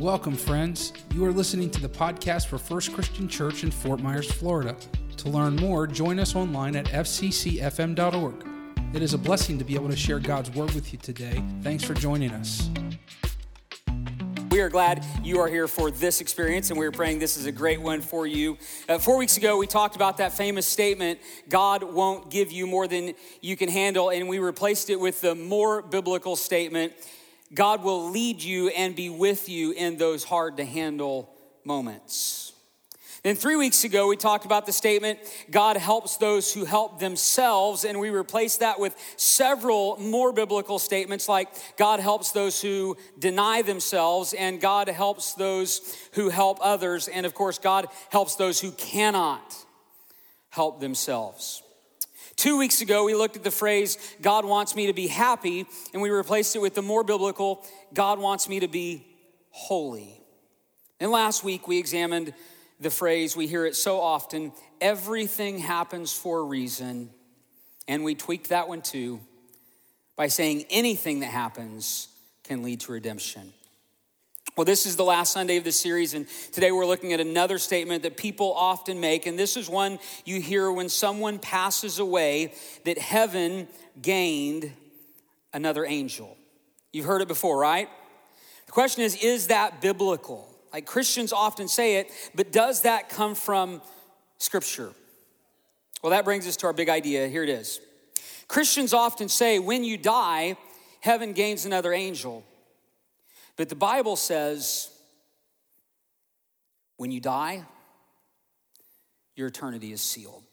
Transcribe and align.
Welcome, 0.00 0.34
friends. 0.34 0.94
You 1.14 1.26
are 1.26 1.30
listening 1.30 1.68
to 1.72 1.80
the 1.82 1.88
podcast 1.88 2.46
for 2.46 2.56
First 2.56 2.94
Christian 2.94 3.28
Church 3.28 3.64
in 3.64 3.70
Fort 3.70 4.00
Myers, 4.00 4.32
Florida. 4.32 4.74
To 5.18 5.28
learn 5.28 5.56
more, 5.56 5.86
join 5.86 6.18
us 6.18 6.34
online 6.34 6.74
at 6.74 6.86
fccfm.org. 6.86 8.46
It 8.94 9.02
is 9.02 9.12
a 9.12 9.18
blessing 9.18 9.58
to 9.58 9.64
be 9.64 9.74
able 9.74 9.90
to 9.90 9.96
share 9.96 10.18
God's 10.18 10.50
Word 10.52 10.70
with 10.70 10.94
you 10.94 10.98
today. 10.98 11.44
Thanks 11.60 11.84
for 11.84 11.92
joining 11.92 12.30
us. 12.30 12.70
We 14.50 14.62
are 14.62 14.70
glad 14.70 15.04
you 15.22 15.38
are 15.38 15.48
here 15.48 15.68
for 15.68 15.90
this 15.90 16.22
experience, 16.22 16.70
and 16.70 16.78
we're 16.78 16.92
praying 16.92 17.18
this 17.18 17.36
is 17.36 17.44
a 17.44 17.52
great 17.52 17.82
one 17.82 18.00
for 18.00 18.26
you. 18.26 18.56
Uh, 18.88 18.98
four 18.98 19.18
weeks 19.18 19.36
ago, 19.36 19.58
we 19.58 19.66
talked 19.66 19.96
about 19.96 20.16
that 20.16 20.32
famous 20.32 20.66
statement 20.66 21.18
God 21.50 21.82
won't 21.82 22.30
give 22.30 22.50
you 22.50 22.66
more 22.66 22.88
than 22.88 23.12
you 23.42 23.54
can 23.54 23.68
handle, 23.68 24.08
and 24.08 24.30
we 24.30 24.38
replaced 24.38 24.88
it 24.88 24.98
with 24.98 25.20
the 25.20 25.34
more 25.34 25.82
biblical 25.82 26.36
statement 26.36 26.94
God 27.52 27.82
will 27.82 28.10
lead 28.10 28.42
you 28.42 28.68
and 28.68 28.94
be 28.94 29.10
with 29.10 29.48
you 29.48 29.72
in 29.72 29.96
those 29.96 30.24
hard 30.24 30.56
to 30.58 30.64
handle 30.64 31.34
moments. 31.64 32.52
Then, 33.22 33.36
three 33.36 33.56
weeks 33.56 33.84
ago, 33.84 34.06
we 34.06 34.16
talked 34.16 34.46
about 34.46 34.64
the 34.64 34.72
statement 34.72 35.18
God 35.50 35.76
helps 35.76 36.16
those 36.16 36.54
who 36.54 36.64
help 36.64 37.00
themselves, 37.00 37.84
and 37.84 38.00
we 38.00 38.08
replaced 38.08 38.60
that 38.60 38.80
with 38.80 38.96
several 39.16 39.98
more 39.98 40.32
biblical 40.32 40.78
statements 40.78 41.28
like 41.28 41.48
God 41.76 42.00
helps 42.00 42.32
those 42.32 42.62
who 42.62 42.96
deny 43.18 43.60
themselves, 43.60 44.32
and 44.32 44.58
God 44.58 44.88
helps 44.88 45.34
those 45.34 45.96
who 46.12 46.30
help 46.30 46.58
others, 46.62 47.08
and 47.08 47.26
of 47.26 47.34
course, 47.34 47.58
God 47.58 47.88
helps 48.10 48.36
those 48.36 48.58
who 48.58 48.70
cannot 48.72 49.54
help 50.48 50.80
themselves. 50.80 51.62
Two 52.40 52.56
weeks 52.56 52.80
ago, 52.80 53.04
we 53.04 53.14
looked 53.14 53.36
at 53.36 53.44
the 53.44 53.50
phrase, 53.50 53.98
God 54.22 54.46
wants 54.46 54.74
me 54.74 54.86
to 54.86 54.94
be 54.94 55.08
happy, 55.08 55.66
and 55.92 56.00
we 56.00 56.08
replaced 56.08 56.56
it 56.56 56.60
with 56.60 56.74
the 56.74 56.80
more 56.80 57.04
biblical, 57.04 57.66
God 57.92 58.18
wants 58.18 58.48
me 58.48 58.60
to 58.60 58.66
be 58.66 59.06
holy. 59.50 60.18
And 61.00 61.10
last 61.10 61.44
week, 61.44 61.68
we 61.68 61.76
examined 61.76 62.32
the 62.80 62.88
phrase, 62.88 63.36
we 63.36 63.46
hear 63.46 63.66
it 63.66 63.76
so 63.76 64.00
often, 64.00 64.52
everything 64.80 65.58
happens 65.58 66.14
for 66.14 66.38
a 66.38 66.42
reason. 66.42 67.10
And 67.86 68.04
we 68.04 68.14
tweaked 68.14 68.48
that 68.48 68.68
one 68.68 68.80
too 68.80 69.20
by 70.16 70.28
saying 70.28 70.64
anything 70.70 71.20
that 71.20 71.26
happens 71.26 72.08
can 72.44 72.62
lead 72.62 72.80
to 72.80 72.92
redemption. 72.92 73.52
Well, 74.56 74.64
this 74.64 74.84
is 74.84 74.96
the 74.96 75.04
last 75.04 75.32
Sunday 75.32 75.56
of 75.58 75.64
the 75.64 75.72
series, 75.72 76.12
and 76.12 76.26
today 76.52 76.72
we're 76.72 76.86
looking 76.86 77.12
at 77.12 77.20
another 77.20 77.56
statement 77.56 78.02
that 78.02 78.16
people 78.16 78.52
often 78.52 78.98
make, 78.98 79.26
and 79.26 79.38
this 79.38 79.56
is 79.56 79.70
one 79.70 80.00
you 80.24 80.40
hear 80.40 80.72
when 80.72 80.88
someone 80.88 81.38
passes 81.38 82.00
away 82.00 82.54
that 82.84 82.98
heaven 82.98 83.68
gained 84.02 84.72
another 85.52 85.86
angel. 85.86 86.36
You've 86.92 87.06
heard 87.06 87.22
it 87.22 87.28
before, 87.28 87.58
right? 87.58 87.88
The 88.66 88.72
question 88.72 89.04
is 89.04 89.16
is 89.22 89.46
that 89.48 89.80
biblical? 89.80 90.48
Like 90.72 90.84
Christians 90.84 91.32
often 91.32 91.68
say 91.68 91.96
it, 91.96 92.10
but 92.34 92.50
does 92.50 92.82
that 92.82 93.08
come 93.08 93.36
from 93.36 93.80
Scripture? 94.38 94.92
Well, 96.02 96.10
that 96.10 96.24
brings 96.24 96.46
us 96.48 96.56
to 96.56 96.66
our 96.66 96.72
big 96.72 96.88
idea. 96.88 97.28
Here 97.28 97.44
it 97.44 97.50
is. 97.50 97.80
Christians 98.48 98.92
often 98.92 99.28
say 99.28 99.60
when 99.60 99.84
you 99.84 99.96
die, 99.96 100.56
heaven 101.00 101.34
gains 101.34 101.66
another 101.66 101.92
angel. 101.92 102.44
But 103.60 103.68
the 103.68 103.74
Bible 103.74 104.16
says 104.16 104.88
when 106.96 107.10
you 107.10 107.20
die, 107.20 107.62
your 109.36 109.48
eternity 109.48 109.92
is 109.92 110.00
sealed. 110.00 110.44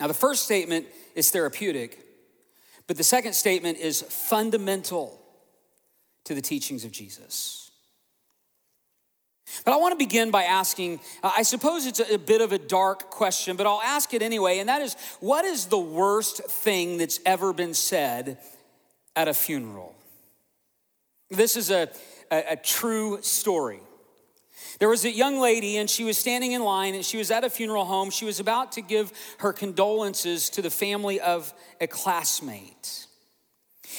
Now, 0.00 0.08
the 0.08 0.12
first 0.12 0.44
statement 0.44 0.86
is 1.14 1.30
therapeutic, 1.30 2.04
but 2.88 2.96
the 2.96 3.04
second 3.04 3.34
statement 3.34 3.78
is 3.78 4.02
fundamental 4.02 5.22
to 6.24 6.34
the 6.34 6.40
teachings 6.40 6.84
of 6.84 6.90
Jesus. 6.90 7.70
But 9.64 9.72
I 9.72 9.76
want 9.76 9.92
to 9.92 10.04
begin 10.04 10.32
by 10.32 10.42
asking 10.42 10.98
uh, 11.22 11.30
I 11.36 11.44
suppose 11.44 11.86
it's 11.86 12.00
a 12.00 12.18
bit 12.18 12.40
of 12.40 12.50
a 12.50 12.58
dark 12.58 13.08
question, 13.08 13.56
but 13.56 13.68
I'll 13.68 13.82
ask 13.82 14.12
it 14.14 14.20
anyway, 14.20 14.58
and 14.58 14.68
that 14.68 14.82
is 14.82 14.96
what 15.20 15.44
is 15.44 15.66
the 15.66 15.78
worst 15.78 16.38
thing 16.42 16.98
that's 16.98 17.20
ever 17.24 17.52
been 17.52 17.72
said 17.72 18.38
at 19.14 19.28
a 19.28 19.32
funeral? 19.32 19.94
This 21.30 21.56
is 21.56 21.70
a, 21.70 21.88
a, 22.30 22.52
a, 22.52 22.56
true 22.56 23.18
story. 23.22 23.80
There 24.78 24.88
was 24.88 25.04
a 25.04 25.10
young 25.10 25.40
lady, 25.40 25.76
and 25.76 25.88
she 25.88 26.04
was 26.04 26.16
standing 26.16 26.52
in 26.52 26.62
line, 26.62 26.94
and 26.94 27.04
she 27.04 27.18
was 27.18 27.30
at 27.30 27.44
a 27.44 27.50
funeral 27.50 27.84
home. 27.84 28.10
She 28.10 28.24
was 28.24 28.40
about 28.40 28.72
to 28.72 28.80
give 28.80 29.12
her 29.38 29.52
condolences 29.52 30.48
to 30.50 30.62
the 30.62 30.70
family 30.70 31.20
of 31.20 31.52
a 31.80 31.86
classmate. 31.86 33.06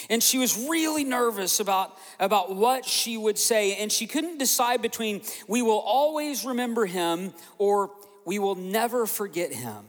And 0.10 0.24
she 0.24 0.38
was 0.38 0.68
really 0.70 1.04
nervous 1.04 1.60
about, 1.60 1.98
about 2.20 2.56
what 2.56 2.86
she 2.86 3.18
would 3.18 3.38
say, 3.38 3.76
and 3.76 3.92
she 3.92 4.08
couldn't 4.08 4.38
decide 4.38 4.82
between 4.82 5.22
we 5.48 5.62
will 5.62 5.80
always 5.80 6.46
remember 6.46 6.86
him 6.86 7.34
or 7.58 7.92
we 8.26 8.40
will 8.40 8.56
never 8.56 9.06
forget 9.06 9.52
him. 9.52 9.89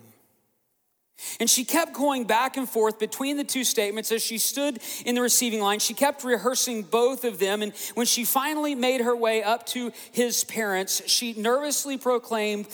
And 1.38 1.48
she 1.48 1.64
kept 1.64 1.92
going 1.92 2.24
back 2.24 2.56
and 2.56 2.68
forth 2.68 2.98
between 2.98 3.36
the 3.36 3.44
two 3.44 3.64
statements 3.64 4.12
as 4.12 4.22
she 4.22 4.38
stood 4.38 4.78
in 5.04 5.14
the 5.14 5.20
receiving 5.20 5.60
line. 5.60 5.78
She 5.78 5.94
kept 5.94 6.24
rehearsing 6.24 6.82
both 6.82 7.24
of 7.24 7.38
them. 7.38 7.62
And 7.62 7.72
when 7.94 8.06
she 8.06 8.24
finally 8.24 8.74
made 8.74 9.00
her 9.00 9.16
way 9.16 9.42
up 9.42 9.66
to 9.66 9.92
his 10.12 10.44
parents, 10.44 11.02
she 11.06 11.32
nervously 11.34 11.98
proclaimed, 11.98 12.66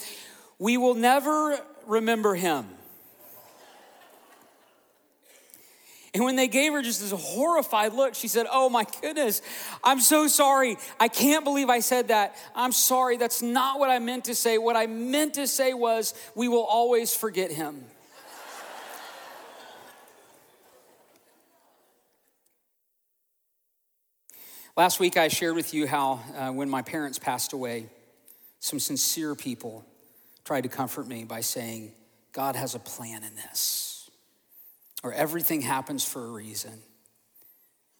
We 0.59 0.77
will 0.77 0.95
never 0.95 1.59
remember 1.87 2.35
him. 2.35 2.67
And 6.17 6.25
when 6.25 6.37
they 6.37 6.49
gave 6.49 6.73
her 6.73 6.81
just 6.81 7.03
this 7.03 7.11
horrified 7.11 7.93
look, 7.93 8.15
she 8.15 8.27
said, 8.27 8.47
Oh 8.51 8.71
my 8.71 8.87
goodness, 9.03 9.43
I'm 9.85 10.01
so 10.01 10.29
sorry. 10.29 10.79
I 10.99 11.09
can't 11.09 11.45
believe 11.45 11.69
I 11.69 11.81
said 11.81 12.09
that. 12.09 12.37
I'm 12.55 12.73
sorry. 12.73 13.19
That's 13.19 13.43
not 13.43 13.79
what 13.79 13.91
I 13.91 13.99
meant 13.99 14.25
to 14.25 14.35
say. 14.35 14.56
What 14.56 14.77
I 14.77 14.87
meant 14.87 15.35
to 15.35 15.47
say 15.47 15.75
was, 15.75 16.15
We 16.35 16.49
will 16.49 16.65
always 16.65 17.15
forget 17.15 17.53
him. 17.53 17.85
Last 24.76 25.00
week, 25.00 25.16
I 25.16 25.28
shared 25.28 25.56
with 25.56 25.72
you 25.72 25.87
how 25.87 26.20
uh, 26.37 26.53
when 26.53 26.69
my 26.69 26.82
parents 26.82 27.19
passed 27.19 27.54
away, 27.54 27.87
some 28.60 28.78
sincere 28.78 29.34
people 29.34 29.87
tried 30.44 30.64
to 30.64 30.69
comfort 30.69 31.09
me 31.09 31.25
by 31.25 31.41
saying, 31.41 31.92
God 32.32 32.56
has 32.56 32.75
a 32.75 32.78
plan 32.78 33.25
in 33.25 33.34
this, 33.37 34.10
or 35.03 35.14
everything 35.14 35.62
happens 35.62 36.04
for 36.04 36.26
a 36.26 36.28
reason. 36.28 36.82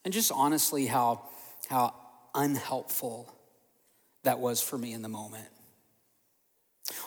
And 0.05 0.13
just 0.13 0.31
honestly, 0.31 0.85
how, 0.85 1.23
how 1.71 1.95
unhelpful 2.35 3.35
that 4.25 4.39
was 4.39 4.61
for 4.61 4.77
me 4.77 4.93
in 4.93 5.01
the 5.01 5.09
moment. 5.09 5.49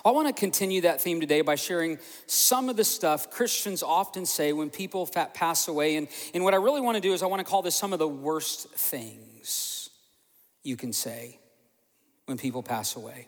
I 0.04 0.12
want 0.12 0.28
to 0.28 0.34
continue 0.34 0.82
that 0.82 1.02
theme 1.02 1.22
today 1.22 1.42
by 1.42 1.56
sharing 1.56 2.00
some 2.26 2.70
of 2.70 2.76
the 2.76 2.84
stuff 2.84 3.32
Christians 3.32 3.82
often 3.82 4.26
say 4.26 4.52
when 4.52 4.70
people 4.70 5.08
pass 5.08 5.68
away. 5.68 5.96
And, 5.96 6.08
and 6.34 6.44
what 6.44 6.54
I 6.54 6.58
really 6.58 6.82
want 6.82 6.96
to 6.96 7.02
do 7.02 7.14
is 7.14 7.24
I 7.24 7.28
want 7.28 7.40
to 7.40 7.46
call 7.46 7.62
this 7.62 7.76
some 7.76 7.94
of 7.94 8.00
the 8.00 8.08
worst 8.08 8.70
things 8.72 9.90
you 10.64 10.76
can 10.76 10.92
say 10.92 11.40
when 12.26 12.38
people 12.38 12.62
pass 12.62 12.96
away. 12.96 13.28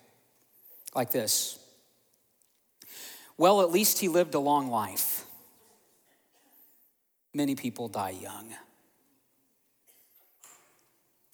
Like 0.94 1.12
this 1.12 1.58
Well, 3.38 3.62
at 3.62 3.72
least 3.72 4.00
he 4.00 4.08
lived 4.10 4.36
a 4.36 4.40
long 4.40 4.70
life. 4.70 5.26
Many 7.34 7.56
people 7.56 7.88
die 7.88 8.10
young. 8.10 8.54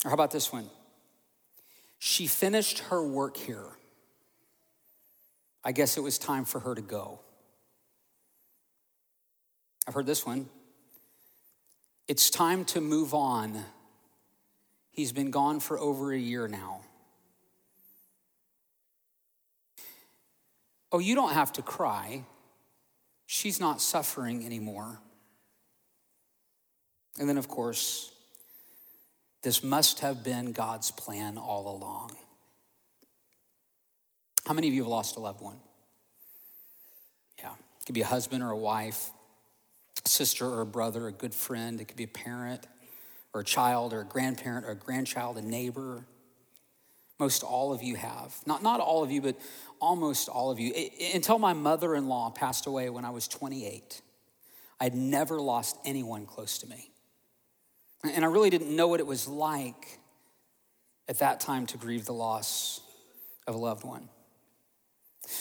Or 0.04 0.10
how 0.10 0.14
about 0.14 0.30
this 0.30 0.52
one? 0.52 0.70
She 1.98 2.28
finished 2.28 2.78
her 2.78 3.04
work 3.04 3.36
here. 3.36 3.66
I 5.64 5.72
guess 5.72 5.96
it 5.96 6.02
was 6.02 6.18
time 6.18 6.44
for 6.44 6.60
her 6.60 6.74
to 6.74 6.82
go. 6.82 7.20
I've 9.86 9.94
heard 9.94 10.06
this 10.06 10.24
one. 10.24 10.48
It's 12.06 12.30
time 12.30 12.64
to 12.66 12.80
move 12.80 13.14
on 13.14 13.64
He's 14.98 15.12
been 15.12 15.30
gone 15.30 15.60
for 15.60 15.78
over 15.78 16.12
a 16.12 16.18
year 16.18 16.48
now. 16.48 16.80
Oh, 20.90 20.98
you 20.98 21.14
don't 21.14 21.34
have 21.34 21.52
to 21.52 21.62
cry. 21.62 22.24
She's 23.24 23.60
not 23.60 23.80
suffering 23.80 24.44
anymore. 24.44 24.98
And 27.20 27.28
then, 27.28 27.38
of 27.38 27.46
course, 27.46 28.10
this 29.42 29.62
must 29.62 30.00
have 30.00 30.24
been 30.24 30.50
God's 30.50 30.90
plan 30.90 31.38
all 31.38 31.76
along. 31.76 32.16
How 34.48 34.54
many 34.54 34.66
of 34.66 34.72
you 34.72 34.80
have 34.80 34.88
lost 34.88 35.16
a 35.16 35.20
loved 35.20 35.42
one? 35.42 35.58
Yeah, 37.38 37.50
it 37.52 37.84
could 37.84 37.94
be 37.94 38.00
a 38.00 38.06
husband 38.06 38.42
or 38.42 38.50
a 38.50 38.56
wife, 38.56 39.10
a 40.02 40.08
sister 40.08 40.46
or 40.46 40.62
a 40.62 40.66
brother, 40.66 41.06
a 41.06 41.12
good 41.12 41.34
friend, 41.34 41.78
it 41.82 41.84
could 41.84 41.98
be 41.98 42.04
a 42.04 42.08
parent 42.08 42.66
or 43.34 43.42
a 43.42 43.44
child 43.44 43.92
or 43.92 44.00
a 44.00 44.06
grandparent 44.06 44.64
or 44.64 44.70
a 44.70 44.74
grandchild, 44.74 45.36
a 45.36 45.42
neighbor. 45.42 46.06
Most 47.18 47.42
all 47.42 47.74
of 47.74 47.82
you 47.82 47.96
have. 47.96 48.34
Not, 48.46 48.62
not 48.62 48.80
all 48.80 49.04
of 49.04 49.10
you, 49.10 49.20
but 49.20 49.38
almost 49.82 50.30
all 50.30 50.50
of 50.50 50.58
you. 50.58 50.72
It, 50.74 51.14
until 51.14 51.38
my 51.38 51.52
mother 51.52 51.94
in 51.94 52.08
law 52.08 52.30
passed 52.30 52.64
away 52.64 52.88
when 52.88 53.04
I 53.04 53.10
was 53.10 53.28
28, 53.28 54.00
I'd 54.80 54.94
never 54.94 55.38
lost 55.38 55.76
anyone 55.84 56.24
close 56.24 56.56
to 56.60 56.66
me. 56.66 56.90
And 58.02 58.24
I 58.24 58.28
really 58.28 58.48
didn't 58.48 58.74
know 58.74 58.88
what 58.88 59.00
it 59.00 59.06
was 59.06 59.28
like 59.28 59.98
at 61.06 61.18
that 61.18 61.38
time 61.38 61.66
to 61.66 61.76
grieve 61.76 62.06
the 62.06 62.14
loss 62.14 62.80
of 63.46 63.54
a 63.54 63.58
loved 63.58 63.84
one. 63.84 64.08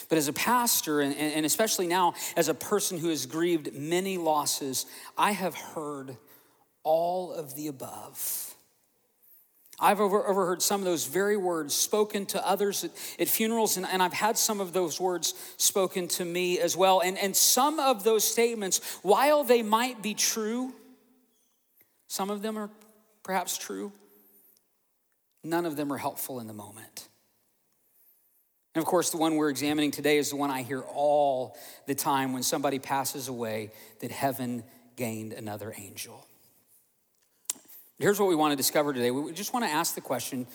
But 0.10 0.18
as 0.18 0.28
a 0.28 0.34
pastor, 0.34 1.02
and, 1.02 1.16
and 1.16 1.46
especially 1.46 1.88
now 1.88 2.14
as 2.36 2.50
a 2.50 2.54
person 2.54 2.98
who 2.98 3.10
has 3.10 3.26
grieved 3.26 3.74
many 3.74 4.18
losses, 4.18 4.86
I 5.18 5.32
have 5.32 5.56
heard 5.56 6.18
all 6.84 7.32
of 7.32 7.56
the 7.56 7.68
above. 7.68 8.56
I've 9.80 10.00
over, 10.00 10.26
overheard 10.28 10.62
some 10.62 10.82
of 10.82 10.86
those 10.86 11.06
very 11.06 11.38
words 11.38 11.76
spoken 11.76 12.26
to 12.28 12.48
others 12.48 12.84
at, 12.84 12.92
at 13.20 13.28
funerals, 13.28 13.78
and, 13.78 13.86
and, 13.86 14.02
I've 14.02 14.14
had 14.14 14.38
some 14.38 14.60
of 14.60 14.74
those 14.74 15.00
words 15.00 15.36
spoken 15.58 16.08
to 16.10 16.26
me 16.26 16.60
as 16.60 16.76
well. 16.76 17.02
And, 17.02 17.18
and 17.18 17.36
some 17.36 17.80
of 17.80 18.04
those 18.04 18.24
statements, 18.24 19.00
while 19.04 19.44
they 19.44 19.62
might 19.62 20.02
be 20.02 20.16
true, 20.16 20.74
some 22.08 22.32
of 22.32 22.42
them 22.42 22.58
are 22.58 22.72
perhaps 23.22 23.58
true, 23.58 23.92
none 25.44 25.66
of 25.66 25.76
them 25.76 25.94
are 25.94 25.98
helpful 25.98 26.40
in 26.40 26.48
the 26.48 26.54
moment. 26.54 27.08
And 28.78 28.84
of 28.84 28.88
course, 28.88 29.10
the 29.10 29.18
one 29.18 29.38
we're 29.38 29.50
examining 29.50 29.90
today 29.90 30.20
is 30.20 30.30
the 30.30 30.36
one 30.36 30.52
I 30.52 30.62
hear 30.62 30.82
all 30.82 31.58
the 31.88 31.96
time 31.96 32.32
when 32.32 32.44
somebody 32.44 32.78
passes 32.78 33.28
away 33.28 33.72
that 34.02 34.12
heaven 34.12 34.64
gained 34.96 35.34
another 35.34 35.74
angel. 35.76 36.28
Here's 37.98 38.20
what 38.20 38.30
we 38.30 38.36
want 38.36 38.52
to 38.52 38.56
discover 38.56 38.94
today. 38.94 39.10
We 39.10 39.32
just 39.32 39.52
want 39.52 39.66
to 39.66 39.72
ask 39.72 39.96
the 39.96 40.02
question 40.02 40.42
and 40.42 40.48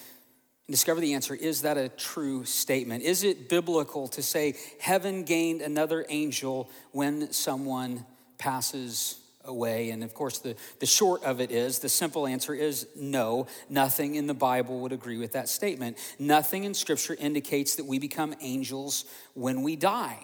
discover 0.70 1.00
the 1.00 1.14
answer 1.14 1.34
is 1.34 1.62
that 1.62 1.76
a 1.76 1.88
true 1.88 2.44
statement? 2.44 3.02
Is 3.02 3.24
it 3.24 3.48
biblical 3.48 4.06
to 4.06 4.22
say 4.22 4.54
heaven 4.78 5.24
gained 5.24 5.60
another 5.60 6.06
angel 6.08 6.70
when 6.92 7.32
someone 7.32 8.06
passes 8.38 9.18
away? 9.44 9.90
And 9.90 10.04
of 10.04 10.14
course, 10.14 10.38
the, 10.38 10.56
the 10.78 10.86
short 10.86 11.22
of 11.24 11.40
it 11.40 11.50
is 11.50 11.78
the 11.78 11.88
simple 11.88 12.26
answer 12.26 12.54
is 12.54 12.86
no. 12.96 13.46
Nothing 13.68 14.14
in 14.14 14.26
the 14.26 14.34
Bible 14.34 14.80
would 14.80 14.92
agree 14.92 15.18
with 15.18 15.32
that 15.32 15.48
statement. 15.48 15.98
Nothing 16.18 16.64
in 16.64 16.74
Scripture 16.74 17.16
indicates 17.18 17.76
that 17.76 17.86
we 17.86 17.98
become 17.98 18.34
angels 18.40 19.04
when 19.34 19.62
we 19.62 19.76
die. 19.76 20.18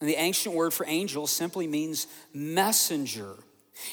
And 0.00 0.08
the 0.08 0.16
ancient 0.16 0.54
word 0.54 0.74
for 0.74 0.84
angel 0.86 1.26
simply 1.26 1.66
means 1.66 2.06
messenger. 2.34 3.34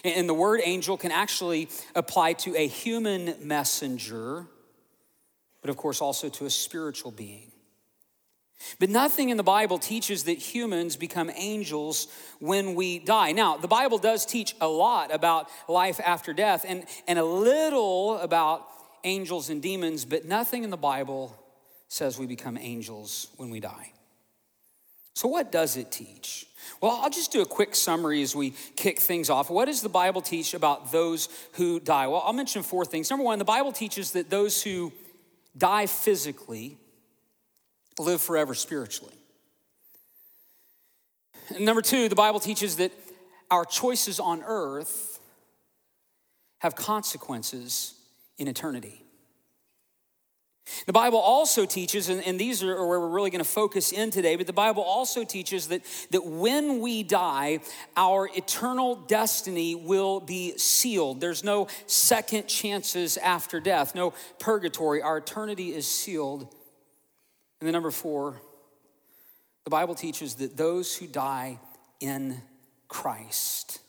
And 0.03 0.27
the 0.27 0.33
word 0.33 0.61
angel 0.63 0.97
can 0.97 1.11
actually 1.11 1.69
apply 1.95 2.33
to 2.33 2.55
a 2.55 2.67
human 2.67 3.35
messenger, 3.41 4.47
but 5.61 5.69
of 5.69 5.77
course 5.77 6.01
also 6.01 6.29
to 6.29 6.45
a 6.45 6.49
spiritual 6.49 7.11
being. 7.11 7.52
But 8.79 8.89
nothing 8.89 9.29
in 9.29 9.37
the 9.37 9.43
Bible 9.43 9.77
teaches 9.77 10.23
that 10.23 10.37
humans 10.37 10.95
become 10.95 11.31
angels 11.35 12.07
when 12.39 12.75
we 12.75 12.99
die. 12.99 13.31
Now, 13.31 13.57
the 13.57 13.67
Bible 13.67 13.97
does 13.97 14.25
teach 14.25 14.55
a 14.61 14.67
lot 14.67 15.13
about 15.13 15.49
life 15.67 15.99
after 16.03 16.33
death 16.33 16.65
and, 16.67 16.85
and 17.07 17.19
a 17.19 17.23
little 17.23 18.17
about 18.17 18.67
angels 19.03 19.49
and 19.49 19.61
demons, 19.61 20.05
but 20.05 20.25
nothing 20.25 20.63
in 20.63 20.69
the 20.69 20.77
Bible 20.77 21.37
says 21.87 22.17
we 22.17 22.25
become 22.25 22.57
angels 22.57 23.27
when 23.37 23.49
we 23.49 23.59
die. 23.59 23.91
So, 25.13 25.27
what 25.27 25.51
does 25.51 25.77
it 25.77 25.91
teach? 25.91 26.47
Well, 26.81 26.99
I'll 27.01 27.09
just 27.09 27.31
do 27.31 27.41
a 27.41 27.45
quick 27.45 27.75
summary 27.75 28.21
as 28.23 28.35
we 28.35 28.53
kick 28.75 28.99
things 28.99 29.29
off. 29.29 29.49
What 29.49 29.65
does 29.65 29.81
the 29.81 29.89
Bible 29.89 30.21
teach 30.21 30.53
about 30.53 30.91
those 30.91 31.29
who 31.53 31.79
die? 31.79 32.07
Well, 32.07 32.23
I'll 32.25 32.33
mention 32.33 32.63
four 32.63 32.83
things. 32.83 33.09
Number 33.09 33.23
one, 33.23 33.39
the 33.39 33.45
Bible 33.45 33.71
teaches 33.71 34.11
that 34.13 34.29
those 34.29 34.63
who 34.63 34.91
die 35.55 35.85
physically 35.85 36.77
live 37.99 38.21
forever 38.21 38.53
spiritually. 38.53 39.13
And 41.55 41.65
number 41.65 41.81
two, 41.81 42.09
the 42.09 42.15
Bible 42.15 42.39
teaches 42.39 42.77
that 42.77 42.91
our 43.51 43.65
choices 43.65 44.19
on 44.19 44.43
earth 44.45 45.19
have 46.59 46.75
consequences 46.75 47.95
in 48.37 48.47
eternity. 48.47 49.03
The 50.85 50.93
Bible 50.93 51.19
also 51.19 51.65
teaches, 51.65 52.07
and, 52.07 52.25
and 52.25 52.39
these 52.39 52.63
are 52.63 52.87
where 52.87 52.99
we're 52.99 53.09
really 53.09 53.29
going 53.29 53.43
to 53.43 53.49
focus 53.49 53.91
in 53.91 54.11
today, 54.11 54.37
but 54.37 54.47
the 54.47 54.53
Bible 54.53 54.81
also 54.81 55.25
teaches 55.25 55.67
that, 55.67 55.81
that 56.11 56.25
when 56.25 56.79
we 56.79 57.03
die, 57.03 57.59
our 57.97 58.29
eternal 58.33 58.95
destiny 58.95 59.75
will 59.75 60.21
be 60.21 60.57
sealed. 60.57 61.19
There's 61.19 61.43
no 61.43 61.67
second 61.85 62.47
chances 62.47 63.17
after 63.17 63.59
death, 63.59 63.93
no 63.93 64.13
purgatory. 64.39 65.01
Our 65.01 65.17
eternity 65.17 65.73
is 65.73 65.85
sealed. 65.85 66.47
And 67.63 67.67
then, 67.69 67.75
number 67.75 67.91
four, 67.91 68.41
the 69.63 69.69
Bible 69.69 69.95
teaches 69.95 70.35
that 70.35 70.57
those 70.57 70.93
who 70.93 71.07
die 71.07 71.61
in 72.01 72.41
Christ 72.89 73.79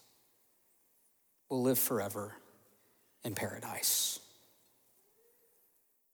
will 1.51 1.61
live 1.61 1.77
forever 1.77 2.37
in 3.25 3.35
paradise. 3.35 4.21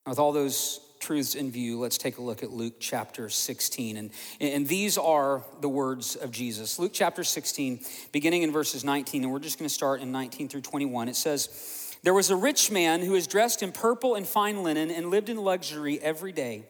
With 0.07 0.19
all 0.19 0.33
those 0.33 0.81
truths 1.01 1.35
in 1.35 1.51
view, 1.51 1.79
let's 1.79 1.99
take 1.99 2.17
a 2.17 2.23
look 2.23 2.43
at 2.43 2.51
Luke 2.51 2.77
chapter 2.81 3.29
16. 3.29 3.99
And, 3.99 4.11
and 4.41 4.67
these 4.67 4.97
are 4.97 5.45
the 5.61 5.69
words 5.69 6.17
of 6.17 6.31
Jesus. 6.31 6.79
Luke 6.79 6.93
chapter 6.95 7.23
16, 7.23 7.81
beginning 8.11 8.43
in 8.43 8.53
verses 8.53 8.85
19, 8.85 9.25
and 9.25 9.31
we're 9.31 9.39
just 9.39 9.59
going 9.59 9.69
to 9.69 9.75
start 9.75 10.01
in 10.01 10.11
19 10.11 10.49
through 10.49 10.63
21. 10.63 11.11
It 11.11 11.17
says, 11.17 11.95
There 12.03 12.15
was 12.15 12.31
a 12.31 12.37
rich 12.37 12.71
man 12.71 13.03
who 13.03 13.13
was 13.13 13.27
dressed 13.27 13.63
in 13.63 13.71
purple 13.71 14.15
and 14.15 14.27
fine 14.27 14.63
linen 14.63 14.91
and 14.91 15.11
lived 15.11 15.29
in 15.29 15.37
luxury 15.37 16.01
every 16.01 16.33
day. 16.33 16.65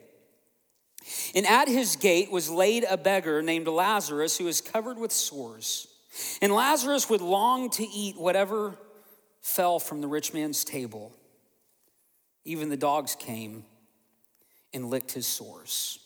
And 1.35 1.47
at 1.47 1.69
his 1.69 1.97
gate 1.97 2.31
was 2.31 2.51
laid 2.51 2.85
a 2.89 2.97
beggar 2.97 3.43
named 3.43 3.67
Lazarus 3.67 4.39
who 4.39 4.45
was 4.45 4.61
covered 4.61 4.99
with 4.99 5.13
sores. 5.13 5.89
And 6.43 6.53
Lazarus 6.53 7.09
would 7.09 7.21
long 7.21 7.71
to 7.71 7.87
eat 7.87 8.17
whatever 8.17 8.77
fell 9.43 9.79
from 9.79 10.01
the 10.01 10.09
rich 10.09 10.35
man's 10.35 10.65
table. 10.65 11.13
Even 12.45 12.69
the 12.69 12.77
dogs 12.77 13.15
came 13.15 13.65
and 14.73 14.91
licked 14.91 15.13
his 15.13 15.27
sores. 15.27 15.99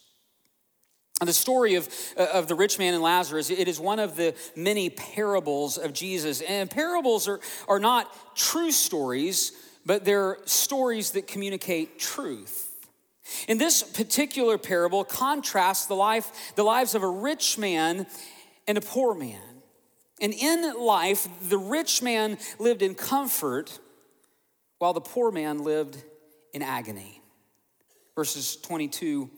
And 1.20 1.29
the 1.29 1.32
story 1.32 1.76
of, 1.76 1.88
uh, 2.17 2.26
of 2.32 2.49
the 2.49 2.55
rich 2.55 2.79
man 2.79 2.93
and 2.93 3.02
Lazarus, 3.02 3.49
it 3.49 3.69
is 3.69 3.79
one 3.79 3.99
of 3.99 4.17
the 4.17 4.35
many 4.56 4.90
parables 4.90 5.79
of 5.79 5.93
Jesus. 5.93 6.40
And 6.40 6.69
parables 6.69 7.29
are, 7.29 7.40
are 7.69 7.79
not 7.79 8.37
true 8.37 8.73
stories, 8.73 9.52
but 9.87 10.05
they're 10.05 10.38
stories 10.44 11.12
that 11.12 11.26
communicate 11.26 11.99
truth. 11.99 12.63
In 13.49 13.59
this 13.59 13.82
particular 13.82 14.59
parable 14.59 15.05
contrasts 15.05 15.87
the 15.87 15.94
life, 15.94 16.55
the 16.56 16.62
lives 16.62 16.94
of 16.94 17.03
a 17.03 17.09
rich 17.09 17.59
man 17.59 18.06
and 18.67 18.79
a 18.79 18.81
poor 18.81 19.15
man. 19.15 19.41
And 20.21 20.32
in 20.32 20.75
life, 20.79 21.29
the 21.49 21.59
rich 21.59 22.03
man 22.03 22.38
lived 22.59 22.82
in 22.82 22.94
comfort 22.94 23.79
while 24.79 24.93
the 24.93 25.00
poor 25.00 25.31
man 25.31 25.65
lived 25.65 26.03
in 26.53 26.62
agony. 26.62 27.23
Verses 28.15 28.56
22 28.56 29.31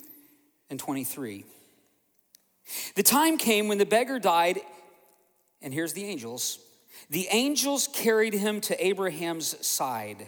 and 0.68 0.78
23. 0.78 1.44
The 2.94 3.02
time 3.02 3.38
came 3.38 3.68
when 3.68 3.78
the 3.78 3.86
beggar 3.86 4.18
died, 4.18 4.60
and 5.62 5.72
here's 5.72 5.92
the 5.92 6.04
angels. 6.04 6.58
The 7.10 7.28
angels 7.30 7.88
carried 7.92 8.34
him 8.34 8.60
to 8.62 8.84
Abraham's 8.84 9.64
side. 9.66 10.26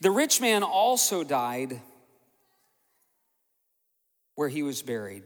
The 0.00 0.10
rich 0.10 0.40
man 0.40 0.62
also 0.62 1.24
died 1.24 1.80
where 4.34 4.48
he 4.48 4.62
was 4.62 4.82
buried. 4.82 5.24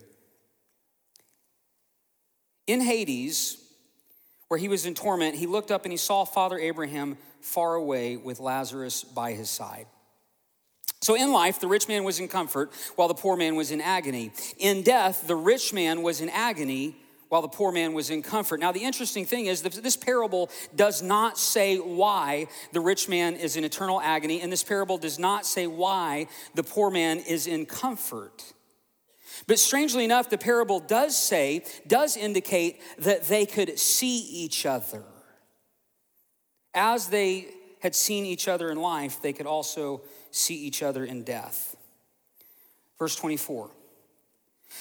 In 2.66 2.80
Hades, 2.80 3.56
where 4.48 4.58
he 4.58 4.68
was 4.68 4.86
in 4.86 4.94
torment, 4.94 5.36
he 5.36 5.46
looked 5.46 5.70
up 5.70 5.84
and 5.84 5.92
he 5.92 5.98
saw 5.98 6.24
Father 6.24 6.58
Abraham 6.58 7.16
far 7.40 7.74
away 7.74 8.16
with 8.16 8.40
Lazarus 8.40 9.04
by 9.04 9.32
his 9.32 9.48
side. 9.48 9.86
So 11.00 11.14
in 11.14 11.32
life, 11.32 11.60
the 11.60 11.68
rich 11.68 11.88
man 11.88 12.04
was 12.04 12.18
in 12.18 12.28
comfort 12.28 12.72
while 12.96 13.08
the 13.08 13.14
poor 13.14 13.36
man 13.36 13.54
was 13.56 13.70
in 13.70 13.80
agony. 13.80 14.32
In 14.58 14.82
death, 14.82 15.26
the 15.26 15.36
rich 15.36 15.72
man 15.72 16.02
was 16.02 16.20
in 16.20 16.28
agony 16.28 16.96
while 17.28 17.42
the 17.42 17.48
poor 17.48 17.70
man 17.70 17.92
was 17.92 18.10
in 18.10 18.22
comfort. 18.22 18.58
Now, 18.58 18.72
the 18.72 18.82
interesting 18.82 19.24
thing 19.24 19.46
is 19.46 19.62
that 19.62 19.72
this 19.72 19.96
parable 19.96 20.50
does 20.74 21.02
not 21.02 21.38
say 21.38 21.76
why 21.76 22.48
the 22.72 22.80
rich 22.80 23.08
man 23.08 23.36
is 23.36 23.56
in 23.56 23.64
eternal 23.64 24.00
agony, 24.00 24.40
and 24.40 24.50
this 24.50 24.64
parable 24.64 24.98
does 24.98 25.18
not 25.18 25.46
say 25.46 25.66
why 25.66 26.26
the 26.54 26.62
poor 26.62 26.90
man 26.90 27.18
is 27.18 27.46
in 27.46 27.66
comfort. 27.66 28.54
But 29.46 29.58
strangely 29.58 30.04
enough, 30.04 30.30
the 30.30 30.38
parable 30.38 30.80
does 30.80 31.16
say, 31.16 31.64
does 31.86 32.16
indicate 32.16 32.80
that 32.98 33.24
they 33.24 33.46
could 33.46 33.78
see 33.78 34.18
each 34.18 34.66
other. 34.66 35.02
As 36.74 37.08
they 37.08 37.48
had 37.80 37.94
seen 37.94 38.24
each 38.24 38.48
other 38.48 38.70
in 38.70 38.78
life, 38.78 39.22
they 39.22 39.32
could 39.32 39.46
also 39.46 40.02
see 40.30 40.56
each 40.56 40.82
other 40.82 41.04
in 41.04 41.22
death. 41.22 41.76
Verse 42.98 43.16
24. 43.16 43.70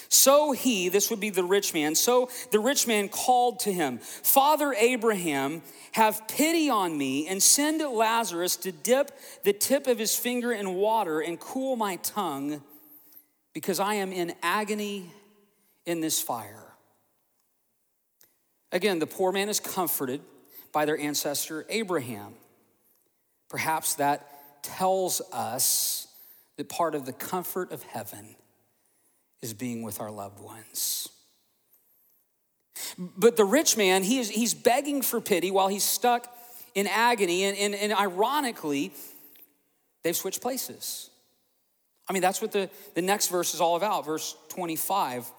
So 0.08 0.52
he, 0.52 0.88
this 0.88 1.10
would 1.10 1.20
be 1.20 1.30
the 1.30 1.44
rich 1.44 1.74
man, 1.74 1.94
so 1.94 2.30
the 2.50 2.60
rich 2.60 2.86
man 2.86 3.08
called 3.08 3.60
to 3.60 3.72
him, 3.72 3.98
Father 3.98 4.74
Abraham, 4.74 5.62
have 5.92 6.26
pity 6.28 6.70
on 6.70 6.96
me 6.96 7.26
and 7.26 7.42
send 7.42 7.80
Lazarus 7.80 8.56
to 8.56 8.72
dip 8.72 9.10
the 9.44 9.52
tip 9.52 9.86
of 9.86 9.98
his 9.98 10.14
finger 10.14 10.52
in 10.52 10.74
water 10.74 11.20
and 11.20 11.40
cool 11.40 11.76
my 11.76 11.96
tongue, 11.96 12.62
because 13.52 13.80
I 13.80 13.94
am 13.94 14.12
in 14.12 14.34
agony 14.42 15.10
in 15.86 16.00
this 16.00 16.20
fire. 16.20 16.64
Again, 18.70 18.98
the 18.98 19.06
poor 19.06 19.32
man 19.32 19.48
is 19.48 19.60
comforted 19.60 20.20
by 20.72 20.84
their 20.84 20.98
ancestor 20.98 21.64
Abraham. 21.68 22.34
Perhaps 23.48 23.94
that 23.94 24.62
tells 24.62 25.22
us 25.32 26.06
that 26.56 26.68
part 26.68 26.94
of 26.94 27.06
the 27.06 27.12
comfort 27.12 27.72
of 27.72 27.82
heaven 27.82 28.36
is 29.40 29.54
being 29.54 29.82
with 29.82 30.00
our 30.00 30.10
loved 30.10 30.40
ones. 30.40 31.08
But 32.98 33.36
the 33.36 33.44
rich 33.44 33.76
man, 33.76 34.02
he 34.02 34.18
is, 34.18 34.28
he's 34.28 34.54
begging 34.54 35.02
for 35.02 35.20
pity 35.20 35.50
while 35.50 35.68
he's 35.68 35.84
stuck 35.84 36.34
in 36.74 36.86
agony. 36.86 37.44
And, 37.44 37.56
and, 37.56 37.74
and 37.74 37.92
ironically, 37.92 38.92
they've 40.02 40.16
switched 40.16 40.42
places. 40.42 41.10
I 42.08 42.12
mean, 42.12 42.22
that's 42.22 42.40
what 42.40 42.52
the, 42.52 42.70
the 42.94 43.02
next 43.02 43.28
verse 43.28 43.54
is 43.54 43.60
all 43.60 43.76
about, 43.76 44.06
verse 44.06 44.34
25. 44.48 45.30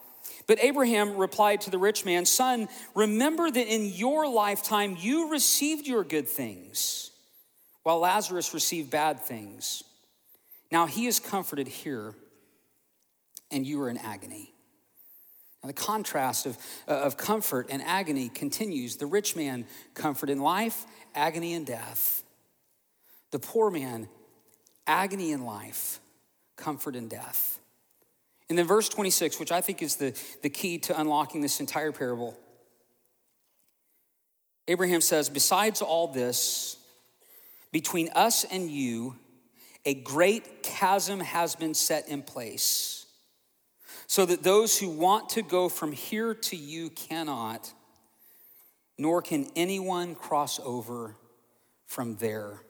But 0.47 0.63
Abraham 0.63 1.17
replied 1.17 1.61
to 1.61 1.69
the 1.69 1.77
rich 1.77 2.05
man, 2.05 2.25
Son, 2.25 2.67
remember 2.95 3.49
that 3.49 3.67
in 3.67 3.85
your 3.85 4.27
lifetime 4.27 4.97
you 4.99 5.31
received 5.31 5.87
your 5.87 6.03
good 6.03 6.27
things, 6.27 7.11
while 7.83 7.99
Lazarus 7.99 8.53
received 8.53 8.91
bad 8.91 9.19
things. 9.19 9.83
Now 10.71 10.85
he 10.85 11.07
is 11.07 11.19
comforted 11.19 11.67
here, 11.67 12.13
and 13.49 13.65
you 13.65 13.81
are 13.81 13.89
in 13.89 13.97
agony. 13.97 14.53
Now, 15.63 15.67
the 15.67 15.73
contrast 15.73 16.45
of, 16.45 16.57
of 16.87 17.17
comfort 17.17 17.67
and 17.69 17.81
agony 17.81 18.29
continues. 18.29 18.95
The 18.95 19.07
rich 19.07 19.35
man, 19.35 19.65
comfort 19.93 20.29
in 20.29 20.39
life, 20.39 20.85
agony 21.13 21.53
in 21.53 21.65
death. 21.65 22.23
The 23.31 23.39
poor 23.39 23.69
man, 23.69 24.07
agony 24.87 25.31
in 25.31 25.43
life, 25.43 25.99
comfort 26.59 26.95
in 26.95 27.07
death. 27.07 27.59
And 28.49 28.57
then, 28.57 28.65
verse 28.65 28.89
26, 28.89 29.39
which 29.39 29.51
I 29.51 29.61
think 29.61 29.81
is 29.81 29.95
the, 29.95 30.19
the 30.41 30.49
key 30.49 30.79
to 30.79 30.99
unlocking 30.99 31.41
this 31.41 31.59
entire 31.59 31.91
parable, 31.91 32.37
Abraham 34.67 35.01
says, 35.01 35.29
Besides 35.29 35.81
all 35.81 36.07
this, 36.07 36.77
between 37.71 38.09
us 38.15 38.43
and 38.43 38.69
you, 38.69 39.15
a 39.85 39.93
great 39.93 40.63
chasm 40.63 41.19
has 41.19 41.55
been 41.55 41.73
set 41.73 42.09
in 42.09 42.21
place, 42.23 43.05
so 44.07 44.25
that 44.25 44.43
those 44.43 44.77
who 44.77 44.89
want 44.89 45.29
to 45.29 45.41
go 45.41 45.69
from 45.69 45.91
here 45.91 46.33
to 46.33 46.55
you 46.55 46.89
cannot, 46.89 47.71
nor 48.97 49.21
can 49.21 49.47
anyone 49.55 50.15
cross 50.15 50.59
over 50.63 51.15
from 51.85 52.15
there 52.17 52.61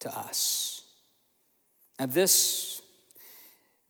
to 0.00 0.16
us. 0.16 0.82
Now, 1.98 2.06
this, 2.06 2.81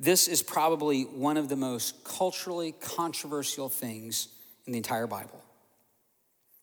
this 0.02 0.26
is 0.26 0.42
probably 0.42 1.02
one 1.04 1.37
of 1.37 1.49
the 1.49 1.54
most 1.54 2.02
culturally 2.02 2.73
controversial 2.73 3.68
things 3.68 4.26
in 4.66 4.73
the 4.73 4.76
entire 4.76 5.06
Bible. 5.06 5.40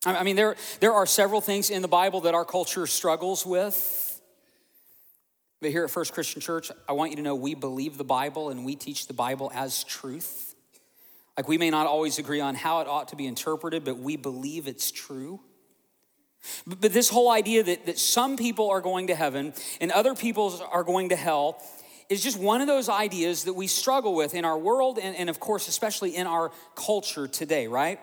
I 0.06 0.24
mean, 0.24 0.36
there, 0.36 0.58
there 0.82 0.92
are 0.94 1.06
several 1.06 1.40
things 1.40 1.70
in 1.70 1.82
the 1.82 1.88
Bible 1.88 2.22
that 2.22 2.34
our 2.34 2.44
culture 2.44 2.86
struggles 2.86 3.46
with. 3.46 4.22
But 5.62 5.72
here 5.72 5.86
at 5.86 5.90
First 5.90 6.14
Christian 6.14 6.42
Church, 6.42 6.70
I 6.88 6.92
want 6.92 7.12
you 7.12 7.16
to 7.18 7.22
know 7.22 7.34
we 7.34 7.56
believe 7.56 7.98
the 7.98 8.04
Bible 8.04 8.50
and 8.50 8.66
we 8.66 8.76
teach 8.76 9.08
the 9.08 9.14
Bible 9.14 9.52
as 9.56 9.86
truth. 9.86 10.56
Like 11.38 11.48
we 11.48 11.58
may 11.58 11.70
not 11.70 11.88
always 11.88 12.20
agree 12.20 12.42
on 12.42 12.56
how 12.56 12.82
it 12.82 12.88
ought 12.90 13.08
to 13.10 13.16
be 13.16 13.26
interpreted, 13.26 13.86
but 13.86 14.00
we 14.00 14.18
believe 14.18 14.68
it's 14.68 14.92
true. 14.92 15.40
But 16.68 16.82
this 16.82 17.10
whole 17.10 17.32
idea 17.32 17.64
that, 17.64 17.86
that 17.86 18.00
some 18.00 18.36
people 18.36 18.70
are 18.70 18.82
going 18.82 19.08
to 19.08 19.16
heaven 19.16 19.54
and 19.80 19.94
other 19.94 20.14
people 20.14 20.62
are 20.72 20.84
going 20.84 21.10
to 21.10 21.16
hell 21.16 21.62
is 22.10 22.24
just 22.24 22.40
one 22.40 22.60
of 22.60 22.68
those 22.68 22.90
ideas 22.90 23.44
that 23.44 23.54
we 23.54 23.68
struggle 23.68 24.16
with 24.16 24.34
in 24.34 24.44
our 24.44 24.58
world 24.58 25.00
and, 25.02 25.16
and 25.16 25.30
of 25.30 25.40
course, 25.40 25.68
especially 25.68 26.16
in 26.16 26.28
our 26.28 26.52
culture 26.76 27.28
today, 27.28 27.68
right? 27.68 28.00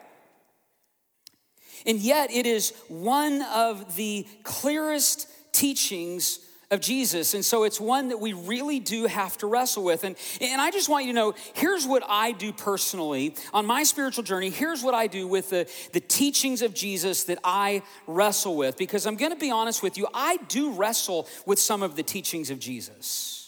And 1.84 1.98
yet, 1.98 2.30
it 2.32 2.46
is 2.46 2.72
one 2.88 3.42
of 3.42 3.96
the 3.96 4.26
clearest 4.42 5.28
teachings 5.52 6.40
of 6.70 6.80
Jesus. 6.80 7.34
And 7.34 7.44
so 7.44 7.62
it's 7.62 7.80
one 7.80 8.08
that 8.08 8.18
we 8.18 8.32
really 8.32 8.80
do 8.80 9.06
have 9.06 9.38
to 9.38 9.46
wrestle 9.46 9.84
with. 9.84 10.02
And, 10.02 10.16
and 10.40 10.60
I 10.60 10.72
just 10.72 10.88
want 10.88 11.04
you 11.04 11.12
to 11.12 11.14
know 11.14 11.34
here's 11.54 11.86
what 11.86 12.02
I 12.08 12.32
do 12.32 12.52
personally 12.52 13.36
on 13.52 13.66
my 13.66 13.84
spiritual 13.84 14.25
journey. 14.25 14.50
Here's 14.50 14.82
what 14.82 14.94
I 14.94 15.06
do 15.06 15.28
with 15.28 15.50
the, 15.50 15.70
the 15.92 16.00
teachings 16.00 16.62
of 16.62 16.75
Jesus 16.75 17.25
that 17.25 17.38
I 17.44 17.82
wrestle 18.08 18.56
with. 18.56 18.76
Because 18.76 19.06
I'm 19.06 19.16
going 19.16 19.32
to 19.32 19.38
be 19.38 19.52
honest 19.52 19.82
with 19.82 19.96
you, 19.96 20.08
I 20.12 20.38
do 20.48 20.72
wrestle 20.72 21.28
with 21.44 21.60
some 21.60 21.84
of 21.84 21.94
the 21.94 22.02
teachings 22.02 22.50
of 22.50 22.58
Jesus. 22.58 23.46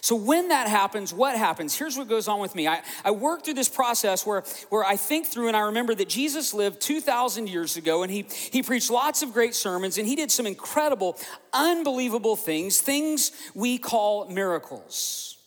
So 0.00 0.16
when 0.16 0.48
that 0.48 0.68
happens, 0.68 1.12
what 1.12 1.36
happens? 1.36 1.76
Here's 1.76 1.96
what 1.96 2.08
goes 2.08 2.28
on 2.28 2.40
with 2.40 2.54
me. 2.54 2.68
I, 2.68 2.82
I 3.04 3.10
work 3.10 3.44
through 3.44 3.54
this 3.54 3.68
process 3.68 4.26
where, 4.26 4.44
where 4.68 4.84
I 4.84 4.96
think 4.96 5.26
through 5.26 5.48
and 5.48 5.56
I 5.56 5.60
remember 5.60 5.94
that 5.94 6.08
Jesus 6.08 6.52
lived 6.52 6.80
2,000 6.80 7.48
years 7.48 7.76
ago 7.76 8.02
and 8.02 8.12
he, 8.12 8.26
he 8.28 8.62
preached 8.62 8.90
lots 8.90 9.22
of 9.22 9.32
great 9.32 9.54
sermons 9.54 9.98
and 9.98 10.06
he 10.06 10.16
did 10.16 10.30
some 10.30 10.46
incredible, 10.46 11.16
unbelievable 11.52 12.36
things, 12.36 12.80
things 12.80 13.32
we 13.54 13.78
call 13.78 14.28
miracles. 14.28 15.37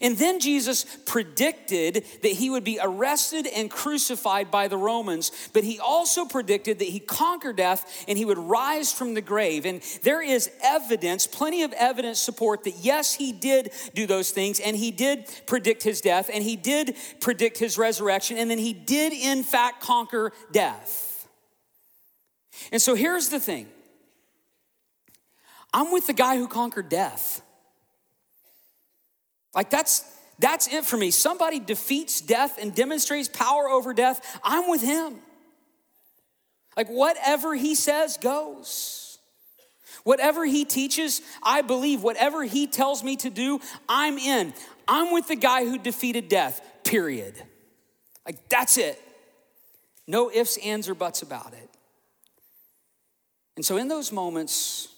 And 0.00 0.16
then 0.16 0.40
Jesus 0.40 0.84
predicted 1.04 2.04
that 2.22 2.32
he 2.32 2.48
would 2.48 2.64
be 2.64 2.78
arrested 2.82 3.46
and 3.46 3.70
crucified 3.70 4.50
by 4.50 4.68
the 4.68 4.78
Romans, 4.78 5.30
but 5.52 5.64
he 5.64 5.78
also 5.78 6.24
predicted 6.24 6.78
that 6.78 6.88
he 6.88 6.98
conquered 6.98 7.56
death 7.56 8.04
and 8.08 8.16
he 8.16 8.24
would 8.24 8.38
rise 8.38 8.90
from 8.90 9.12
the 9.12 9.20
grave. 9.20 9.66
And 9.66 9.82
there 10.02 10.22
is 10.22 10.50
evidence, 10.62 11.26
plenty 11.26 11.62
of 11.62 11.74
evidence 11.74 12.18
support 12.20 12.64
that 12.64 12.76
yes, 12.80 13.14
he 13.14 13.32
did 13.32 13.70
do 13.94 14.06
those 14.06 14.30
things 14.30 14.60
and 14.60 14.74
he 14.74 14.90
did 14.90 15.28
predict 15.46 15.82
his 15.82 16.00
death 16.00 16.30
and 16.32 16.42
he 16.42 16.56
did 16.56 16.96
predict 17.20 17.58
his 17.58 17.76
resurrection 17.76 18.38
and 18.38 18.50
then 18.50 18.58
he 18.58 18.72
did 18.72 19.12
in 19.12 19.42
fact 19.44 19.82
conquer 19.82 20.32
death. 20.52 21.28
And 22.72 22.80
so 22.80 22.94
here's 22.94 23.28
the 23.28 23.40
thing. 23.40 23.66
I'm 25.74 25.92
with 25.92 26.06
the 26.06 26.14
guy 26.14 26.38
who 26.38 26.48
conquered 26.48 26.88
death. 26.88 27.42
Like 29.56 29.70
that's 29.70 30.04
that's 30.38 30.68
it 30.68 30.84
for 30.84 30.98
me. 30.98 31.10
Somebody 31.10 31.58
defeats 31.58 32.20
death 32.20 32.58
and 32.60 32.74
demonstrates 32.74 33.28
power 33.28 33.68
over 33.68 33.94
death, 33.94 34.38
I'm 34.44 34.68
with 34.68 34.82
him. 34.82 35.16
Like 36.76 36.88
whatever 36.88 37.54
he 37.54 37.74
says 37.74 38.18
goes. 38.18 39.18
Whatever 40.04 40.44
he 40.44 40.64
teaches, 40.64 41.20
I 41.42 41.62
believe. 41.62 42.02
Whatever 42.02 42.44
he 42.44 42.66
tells 42.68 43.02
me 43.02 43.16
to 43.16 43.30
do, 43.30 43.60
I'm 43.88 44.18
in. 44.18 44.52
I'm 44.86 45.12
with 45.12 45.26
the 45.26 45.34
guy 45.34 45.64
who 45.64 45.78
defeated 45.78 46.28
death, 46.28 46.60
period. 46.84 47.34
Like 48.24 48.48
that's 48.48 48.76
it. 48.76 49.02
No 50.06 50.30
ifs, 50.30 50.58
ands, 50.58 50.88
or 50.88 50.94
buts 50.94 51.22
about 51.22 51.52
it. 51.54 51.70
And 53.56 53.64
so, 53.64 53.78
in 53.78 53.88
those 53.88 54.12
moments 54.12 54.88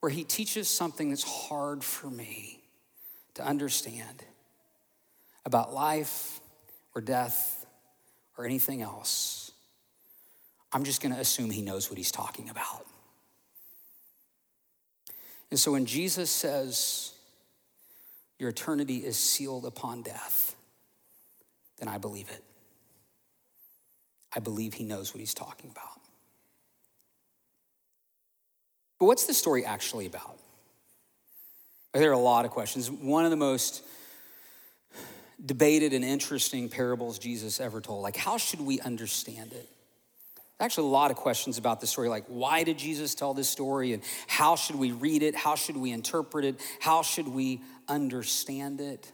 where 0.00 0.10
he 0.10 0.24
teaches 0.24 0.68
something 0.68 1.10
that's 1.10 1.24
hard 1.24 1.84
for 1.84 2.08
me, 2.08 2.57
to 3.38 3.46
understand 3.46 4.24
about 5.46 5.72
life 5.72 6.40
or 6.94 7.00
death 7.00 7.64
or 8.36 8.44
anything 8.44 8.82
else, 8.82 9.52
I'm 10.72 10.84
just 10.84 11.00
going 11.00 11.14
to 11.14 11.20
assume 11.20 11.50
he 11.50 11.62
knows 11.62 11.88
what 11.88 11.96
he's 11.96 12.10
talking 12.10 12.50
about. 12.50 12.84
And 15.50 15.58
so 15.58 15.72
when 15.72 15.86
Jesus 15.86 16.30
says, 16.30 17.14
Your 18.38 18.50
eternity 18.50 18.98
is 18.98 19.16
sealed 19.16 19.64
upon 19.64 20.02
death, 20.02 20.56
then 21.78 21.88
I 21.88 21.98
believe 21.98 22.28
it. 22.28 22.44
I 24.34 24.40
believe 24.40 24.74
he 24.74 24.84
knows 24.84 25.14
what 25.14 25.20
he's 25.20 25.32
talking 25.32 25.70
about. 25.70 26.00
But 28.98 29.06
what's 29.06 29.26
the 29.26 29.34
story 29.34 29.64
actually 29.64 30.06
about? 30.06 30.38
There 31.98 32.10
are 32.10 32.14
a 32.14 32.18
lot 32.18 32.44
of 32.44 32.52
questions. 32.52 32.88
One 32.88 33.24
of 33.24 33.30
the 33.30 33.36
most 33.36 33.82
debated 35.44 35.92
and 35.92 36.04
interesting 36.04 36.68
parables 36.68 37.18
Jesus 37.18 37.60
ever 37.60 37.80
told. 37.80 38.02
Like, 38.02 38.16
how 38.16 38.36
should 38.36 38.60
we 38.60 38.80
understand 38.80 39.52
it? 39.52 39.68
Actually, 40.60 40.88
a 40.88 40.90
lot 40.90 41.10
of 41.10 41.16
questions 41.16 41.58
about 41.58 41.80
the 41.80 41.86
story, 41.86 42.08
like 42.08 42.24
why 42.26 42.64
did 42.64 42.78
Jesus 42.78 43.14
tell 43.14 43.32
this 43.34 43.48
story, 43.48 43.92
and 43.92 44.02
how 44.26 44.56
should 44.56 44.76
we 44.76 44.90
read 44.90 45.22
it? 45.22 45.36
How 45.36 45.54
should 45.54 45.76
we 45.76 45.92
interpret 45.92 46.44
it? 46.44 46.60
How 46.80 47.02
should 47.02 47.28
we 47.28 47.62
understand 47.88 48.80
it? 48.80 49.12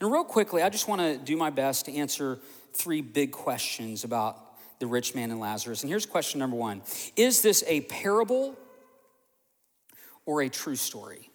And 0.00 0.12
real 0.12 0.24
quickly, 0.24 0.62
I 0.62 0.68
just 0.68 0.88
want 0.88 1.00
to 1.00 1.16
do 1.16 1.36
my 1.36 1.48
best 1.48 1.86
to 1.86 1.94
answer 1.94 2.38
three 2.74 3.00
big 3.00 3.32
questions 3.32 4.04
about 4.04 4.38
the 4.78 4.86
rich 4.86 5.14
man 5.14 5.30
and 5.30 5.40
Lazarus. 5.40 5.82
And 5.82 5.90
here's 5.90 6.04
question 6.06 6.38
number 6.38 6.56
one 6.56 6.82
Is 7.16 7.42
this 7.42 7.64
a 7.66 7.82
parable 7.82 8.56
or 10.26 10.42
a 10.42 10.48
true 10.48 10.76
story? 10.76 11.30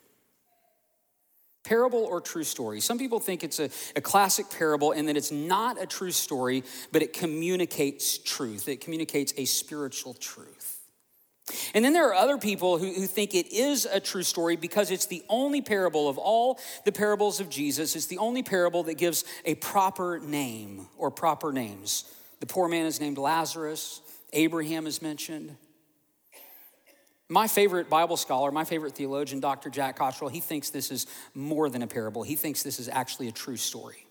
Parable 1.63 2.03
or 2.03 2.21
true 2.21 2.43
story? 2.43 2.81
Some 2.81 2.97
people 2.97 3.19
think 3.19 3.43
it's 3.43 3.59
a, 3.59 3.69
a 3.95 4.01
classic 4.01 4.49
parable 4.49 4.91
and 4.91 5.07
that 5.07 5.15
it's 5.15 5.31
not 5.31 5.81
a 5.81 5.85
true 5.85 6.11
story, 6.11 6.63
but 6.91 7.01
it 7.01 7.13
communicates 7.13 8.17
truth. 8.17 8.67
It 8.67 8.81
communicates 8.81 9.33
a 9.37 9.45
spiritual 9.45 10.13
truth. 10.15 10.79
And 11.73 11.83
then 11.83 11.93
there 11.93 12.07
are 12.09 12.13
other 12.13 12.37
people 12.37 12.77
who, 12.77 12.93
who 12.93 13.07
think 13.07 13.33
it 13.35 13.51
is 13.51 13.85
a 13.85 13.99
true 13.99 14.23
story 14.23 14.55
because 14.55 14.91
it's 14.91 15.05
the 15.05 15.23
only 15.29 15.61
parable 15.61 16.07
of 16.07 16.17
all 16.17 16.59
the 16.85 16.91
parables 16.91 17.39
of 17.39 17.49
Jesus. 17.49 17.95
It's 17.95 18.05
the 18.05 18.19
only 18.19 18.43
parable 18.43 18.83
that 18.83 18.95
gives 18.95 19.25
a 19.45 19.55
proper 19.55 20.19
name 20.19 20.87
or 20.97 21.11
proper 21.11 21.51
names. 21.51 22.05
The 22.39 22.45
poor 22.45 22.67
man 22.67 22.85
is 22.85 22.99
named 22.99 23.17
Lazarus, 23.17 24.01
Abraham 24.33 24.87
is 24.87 25.01
mentioned. 25.01 25.55
My 27.31 27.47
favorite 27.47 27.89
Bible 27.89 28.17
scholar, 28.17 28.51
my 28.51 28.65
favorite 28.65 28.93
theologian, 28.93 29.39
Dr. 29.39 29.69
Jack 29.69 29.95
Cottrell, 29.95 30.29
he 30.29 30.41
thinks 30.41 30.69
this 30.69 30.91
is 30.91 31.07
more 31.33 31.69
than 31.69 31.81
a 31.81 31.87
parable. 31.87 32.23
He 32.23 32.35
thinks 32.35 32.61
this 32.61 32.77
is 32.77 32.89
actually 32.89 33.29
a 33.29 33.31
true 33.31 33.55
story. 33.55 34.05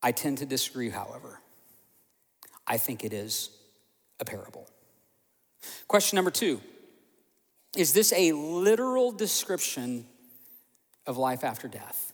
I 0.00 0.12
tend 0.12 0.38
to 0.38 0.46
disagree, 0.46 0.88
however. 0.88 1.40
I 2.68 2.76
think 2.76 3.02
it 3.02 3.12
is 3.12 3.50
a 4.20 4.24
parable. 4.24 4.68
Question 5.88 6.14
number 6.18 6.30
two 6.30 6.60
Is 7.76 7.92
this 7.92 8.12
a 8.12 8.30
literal 8.30 9.10
description 9.10 10.06
of 11.04 11.16
life 11.16 11.42
after 11.42 11.66
death? 11.66 12.12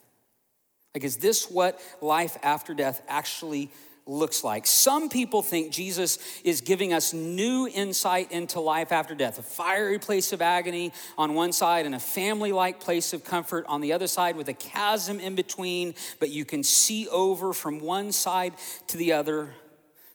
Like, 0.95 1.05
is 1.05 1.19
this 1.19 1.51
what 1.51 1.79
life 2.01 2.39
after 2.43 2.73
death 2.73 3.03
actually 3.07 3.71
looks 4.07 4.43
like. 4.43 4.67
Some 4.67 5.09
people 5.09 5.43
think 5.43 5.73
Jesus 5.73 6.19
is 6.45 6.61
giving 6.61 6.93
us 6.93 7.13
new 7.13 7.69
insight 7.73 8.33
into 8.33 8.61
life 8.61 8.93
after 8.93 9.15
death 9.15 9.39
a 9.39 9.43
fiery 9.43 9.99
place 9.99 10.33
of 10.33 10.43
agony 10.43 10.93
on 11.17 11.35
one 11.35 11.53
side 11.53 11.87
and 11.87 11.95
a 11.95 12.01
family 12.01 12.53
like 12.53 12.81
place 12.81 13.13
of 13.13 13.25
comfort 13.25 13.65
on 13.69 13.81
the 13.81 13.93
other 13.93 14.07
side 14.07 14.37
with 14.37 14.49
a 14.49 14.55
chasm 14.55 15.21
in 15.21 15.35
between, 15.35 15.95
but 16.19 16.31
you 16.31 16.45
can 16.45 16.63
see 16.63 17.09
over 17.09 17.53
from 17.53 17.81
one 17.81 18.13
side 18.13 18.55
to 18.89 18.97
the 18.97 19.13
other. 19.13 19.55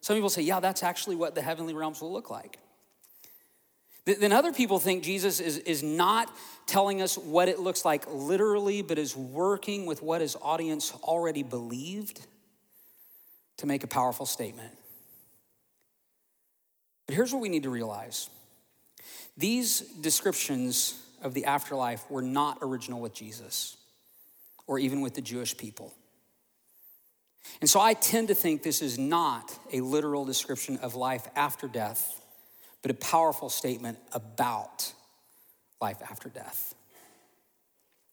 Some 0.02 0.16
people 0.16 0.30
say, 0.30 0.42
yeah, 0.42 0.60
that's 0.60 0.84
actually 0.84 1.16
what 1.16 1.36
the 1.36 1.42
heavenly 1.42 1.74
realms 1.74 2.02
will 2.02 2.12
look 2.12 2.30
like. 2.30 2.60
Then 4.06 4.32
other 4.32 4.54
people 4.54 4.80
think 4.80 5.04
Jesus 5.04 5.42
is, 5.42 5.58
is 5.58 5.84
not 5.84 6.34
telling 6.66 7.02
us 7.02 7.18
what 7.18 7.50
it 7.50 7.60
looks 7.60 7.84
like 7.84 8.06
literally, 8.10 8.82
but 8.82 8.98
is 8.98 9.18
working 9.18 9.86
with 9.86 10.02
what 10.02 10.22
his 10.22 10.38
audience 10.42 10.94
already 11.04 11.44
believed 11.44 12.26
to 13.58 13.66
make 13.66 13.84
a 13.84 13.88
powerful 13.88 14.26
statement. 14.26 14.72
But 17.06 17.16
here's 17.16 17.34
what 17.34 17.42
we 17.42 17.50
need 17.50 17.64
to 17.64 17.70
realize 17.70 18.30
these 19.38 19.82
descriptions 19.82 21.02
of 21.22 21.34
the 21.34 21.46
afterlife 21.46 22.10
were 22.10 22.22
not 22.22 22.60
original 22.62 23.00
with 23.00 23.14
Jesus 23.14 23.78
or 24.66 24.80
even 24.80 25.02
with 25.02 25.14
the 25.14 25.22
Jewish 25.22 25.56
people. 25.56 25.94
And 27.62 27.70
so 27.70 27.80
I 27.80 27.94
tend 27.94 28.28
to 28.28 28.36
think 28.36 28.62
this 28.62 28.82
is 28.82 29.00
not 29.00 29.58
a 29.72 29.82
literal 29.82 30.26
description 30.26 30.78
of 30.78 30.96
life 30.96 31.28
after 31.36 31.68
death, 31.68 32.22
but 32.82 32.92
a 32.92 32.96
powerful 32.96 33.50
statement 33.50 33.98
about 34.12 34.92
life 35.82 35.98
after 36.10 36.30
death. 36.30 36.76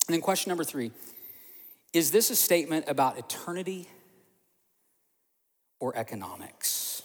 And 0.06 0.14
then, 0.14 0.20
question 0.20 0.50
number 0.50 0.64
three 0.64 0.92
is 1.92 2.10
this 2.10 2.30
a 2.30 2.36
statement 2.36 2.84
about 2.88 3.18
eternity 3.18 3.88
or 5.84 5.94
economics? 5.98 7.02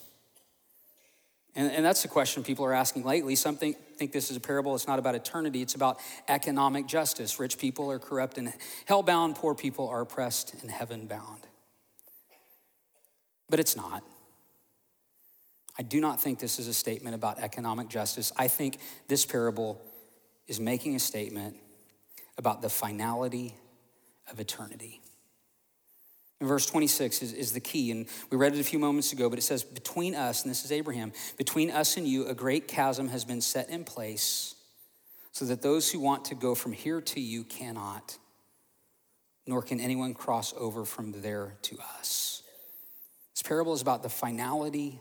And, 1.53 1.69
and, 1.69 1.83
that's 1.83 2.01
the 2.01 2.07
question 2.07 2.43
people 2.43 2.63
are 2.63 2.73
asking 2.73 3.03
lately. 3.03 3.35
Some 3.35 3.57
think, 3.57 3.75
think 3.97 4.13
this 4.13 4.31
is 4.31 4.37
a 4.37 4.39
parable. 4.39 4.73
It's 4.73 4.87
not 4.87 4.99
about 4.99 5.15
eternity, 5.15 5.61
it's 5.61 5.75
about 5.75 5.99
economic 6.29 6.87
justice. 6.87 7.37
Rich 7.39 7.57
people 7.57 7.91
are 7.91 7.99
corrupt 7.99 8.37
and 8.37 8.53
hell-bound, 8.85 9.35
poor 9.35 9.53
people 9.53 9.89
are 9.89 9.99
oppressed 9.99 10.53
and 10.61 10.71
heaven 10.71 11.07
bound. 11.07 11.41
But 13.49 13.59
it's 13.59 13.75
not. 13.75 14.03
I 15.77 15.81
do 15.81 15.99
not 15.99 16.21
think 16.21 16.39
this 16.39 16.57
is 16.57 16.67
a 16.67 16.73
statement 16.73 17.15
about 17.15 17.39
economic 17.39 17.89
justice. 17.89 18.31
I 18.37 18.47
think 18.47 18.77
this 19.09 19.25
parable 19.25 19.81
is 20.47 20.61
making 20.61 20.95
a 20.95 20.99
statement 20.99 21.57
about 22.37 22.61
the 22.61 22.69
finality 22.69 23.55
of 24.31 24.39
eternity. 24.39 25.01
Verse 26.47 26.65
26 26.65 27.21
is, 27.21 27.33
is 27.33 27.51
the 27.51 27.59
key, 27.59 27.91
and 27.91 28.07
we 28.29 28.37
read 28.37 28.53
it 28.53 28.59
a 28.59 28.63
few 28.63 28.79
moments 28.79 29.11
ago, 29.11 29.29
but 29.29 29.39
it 29.39 29.43
says, 29.43 29.63
Between 29.63 30.15
us, 30.15 30.43
and 30.43 30.49
this 30.49 30.63
is 30.63 30.71
Abraham, 30.71 31.11
between 31.37 31.69
us 31.69 31.97
and 31.97 32.07
you, 32.07 32.27
a 32.27 32.33
great 32.33 32.67
chasm 32.67 33.09
has 33.09 33.25
been 33.25 33.41
set 33.41 33.69
in 33.69 33.83
place, 33.83 34.55
so 35.31 35.45
that 35.45 35.61
those 35.61 35.91
who 35.91 35.99
want 35.99 36.25
to 36.25 36.35
go 36.35 36.55
from 36.55 36.71
here 36.71 37.01
to 37.01 37.19
you 37.19 37.43
cannot, 37.43 38.17
nor 39.45 39.61
can 39.61 39.79
anyone 39.79 40.13
cross 40.13 40.53
over 40.57 40.85
from 40.85 41.11
there 41.21 41.57
to 41.63 41.77
us. 41.97 42.43
This 43.33 43.43
parable 43.43 43.73
is 43.73 43.81
about 43.81 44.03
the 44.03 44.09
finality 44.09 44.99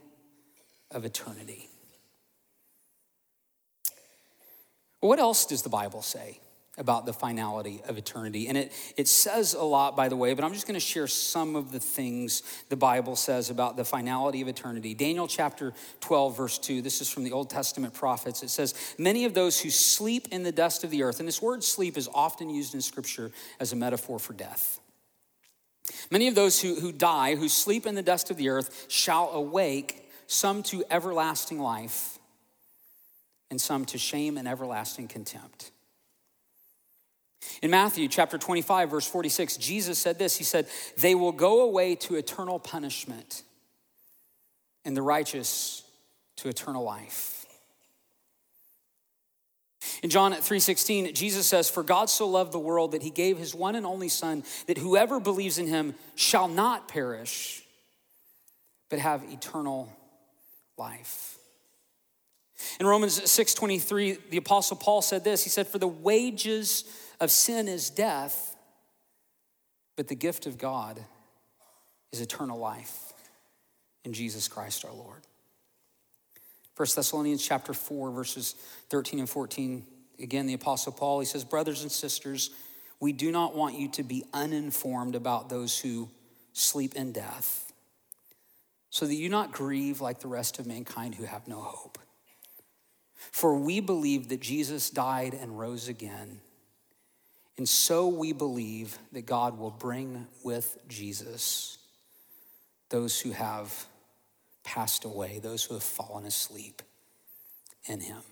of 0.90 1.04
eternity. 1.04 1.68
What 5.00 5.18
else 5.18 5.46
does 5.46 5.62
the 5.62 5.68
Bible 5.68 6.02
say 6.02 6.40
about 6.78 7.06
the 7.06 7.12
finality 7.12 7.82
of 7.86 7.98
eternity? 7.98 8.48
And 8.48 8.56
it, 8.56 8.72
it 8.96 9.08
says 9.08 9.54
a 9.54 9.62
lot, 9.62 9.96
by 9.96 10.08
the 10.08 10.16
way, 10.16 10.34
but 10.34 10.44
I'm 10.44 10.52
just 10.52 10.66
going 10.66 10.74
to 10.74 10.80
share 10.80 11.06
some 11.06 11.56
of 11.56 11.72
the 11.72 11.80
things 11.80 12.42
the 12.68 12.76
Bible 12.76 13.16
says 13.16 13.50
about 13.50 13.76
the 13.76 13.84
finality 13.84 14.40
of 14.40 14.48
eternity. 14.48 14.94
Daniel 14.94 15.28
chapter 15.28 15.72
12, 16.00 16.36
verse 16.36 16.58
2, 16.58 16.82
this 16.82 17.00
is 17.00 17.10
from 17.10 17.24
the 17.24 17.32
Old 17.32 17.50
Testament 17.50 17.94
prophets. 17.94 18.42
It 18.42 18.50
says, 18.50 18.74
Many 18.98 19.24
of 19.24 19.34
those 19.34 19.60
who 19.60 19.70
sleep 19.70 20.28
in 20.30 20.42
the 20.42 20.52
dust 20.52 20.84
of 20.84 20.90
the 20.90 21.02
earth, 21.02 21.18
and 21.18 21.28
this 21.28 21.42
word 21.42 21.62
sleep 21.62 21.96
is 21.96 22.08
often 22.14 22.50
used 22.50 22.74
in 22.74 22.80
Scripture 22.80 23.30
as 23.60 23.72
a 23.72 23.76
metaphor 23.76 24.18
for 24.18 24.32
death. 24.32 24.80
Many 26.10 26.28
of 26.28 26.34
those 26.34 26.60
who, 26.60 26.74
who 26.74 26.92
die, 26.92 27.34
who 27.34 27.48
sleep 27.48 27.86
in 27.86 27.94
the 27.94 28.02
dust 28.02 28.30
of 28.30 28.36
the 28.36 28.48
earth, 28.48 28.86
shall 28.88 29.30
awake, 29.30 30.10
some 30.26 30.62
to 30.64 30.84
everlasting 30.90 31.58
life 31.58 32.18
and 33.50 33.60
some 33.60 33.84
to 33.86 33.98
shame 33.98 34.36
and 34.36 34.46
everlasting 34.46 35.08
contempt. 35.08 35.70
In 37.62 37.70
Matthew 37.70 38.08
chapter 38.08 38.38
25, 38.38 38.90
verse 38.90 39.06
46, 39.06 39.56
Jesus 39.56 39.98
said 39.98 40.18
this 40.18 40.36
He 40.36 40.44
said, 40.44 40.66
They 40.96 41.14
will 41.14 41.32
go 41.32 41.62
away 41.62 41.94
to 41.96 42.16
eternal 42.16 42.58
punishment, 42.58 43.42
and 44.84 44.96
the 44.96 45.02
righteous 45.02 45.82
to 46.36 46.48
eternal 46.48 46.84
life. 46.84 47.38
In 50.02 50.10
John 50.10 50.32
3:16, 50.32 51.14
Jesus 51.14 51.46
says, 51.46 51.68
"For 51.68 51.82
God 51.82 52.08
so 52.08 52.26
loved 52.26 52.52
the 52.52 52.58
world 52.58 52.92
that 52.92 53.02
he 53.02 53.10
gave 53.10 53.38
his 53.38 53.54
one 53.54 53.74
and 53.74 53.86
only 53.86 54.08
son 54.08 54.44
that 54.66 54.78
whoever 54.78 55.18
believes 55.18 55.58
in 55.58 55.66
him 55.66 55.94
shall 56.14 56.48
not 56.48 56.88
perish 56.88 57.64
but 58.88 58.98
have 58.98 59.24
eternal 59.32 59.92
life." 60.76 61.38
In 62.78 62.86
Romans 62.86 63.28
6:23, 63.30 64.18
the 64.30 64.36
apostle 64.36 64.76
Paul 64.76 65.02
said 65.02 65.24
this. 65.24 65.42
He 65.42 65.50
said, 65.50 65.66
"For 65.66 65.78
the 65.78 65.88
wages 65.88 66.84
of 67.20 67.30
sin 67.30 67.68
is 67.68 67.90
death, 67.90 68.56
but 69.96 70.08
the 70.08 70.14
gift 70.14 70.46
of 70.46 70.58
God 70.58 71.04
is 72.12 72.20
eternal 72.20 72.58
life 72.58 73.12
in 74.04 74.12
Jesus 74.12 74.48
Christ 74.48 74.84
our 74.84 74.92
Lord." 74.92 75.26
1 76.76 76.94
Thessalonians 76.94 77.44
chapter 77.44 77.74
4 77.74 78.10
verses 78.12 78.54
13 78.88 79.18
and 79.18 79.28
14, 79.28 79.86
again 80.20 80.46
the 80.46 80.54
apostle 80.54 80.92
Paul, 80.92 81.18
he 81.20 81.26
says, 81.26 81.44
"Brothers 81.44 81.82
and 81.82 81.90
sisters, 81.90 82.50
we 83.00 83.12
do 83.12 83.32
not 83.32 83.54
want 83.54 83.76
you 83.76 83.88
to 83.88 84.02
be 84.02 84.24
uninformed 84.32 85.14
about 85.14 85.48
those 85.48 85.80
who 85.80 86.10
sleep 86.52 86.94
in 86.94 87.12
death, 87.12 87.72
so 88.90 89.06
that 89.06 89.14
you 89.14 89.28
not 89.28 89.52
grieve 89.52 90.00
like 90.00 90.20
the 90.20 90.28
rest 90.28 90.58
of 90.58 90.66
mankind 90.66 91.16
who 91.16 91.24
have 91.24 91.48
no 91.48 91.60
hope." 91.60 91.98
For 93.32 93.56
we 93.56 93.80
believe 93.80 94.28
that 94.28 94.40
Jesus 94.40 94.88
died 94.88 95.34
and 95.34 95.58
rose 95.58 95.88
again. 95.88 96.40
And 97.58 97.68
so 97.68 98.06
we 98.06 98.32
believe 98.32 98.96
that 99.12 99.26
God 99.26 99.58
will 99.58 99.72
bring 99.72 100.26
with 100.44 100.78
Jesus 100.88 101.78
those 102.88 103.20
who 103.20 103.32
have 103.32 103.86
passed 104.64 105.04
away, 105.04 105.40
those 105.42 105.64
who 105.64 105.74
have 105.74 105.82
fallen 105.82 106.24
asleep 106.24 106.82
in 107.86 108.00
him. 108.00 108.22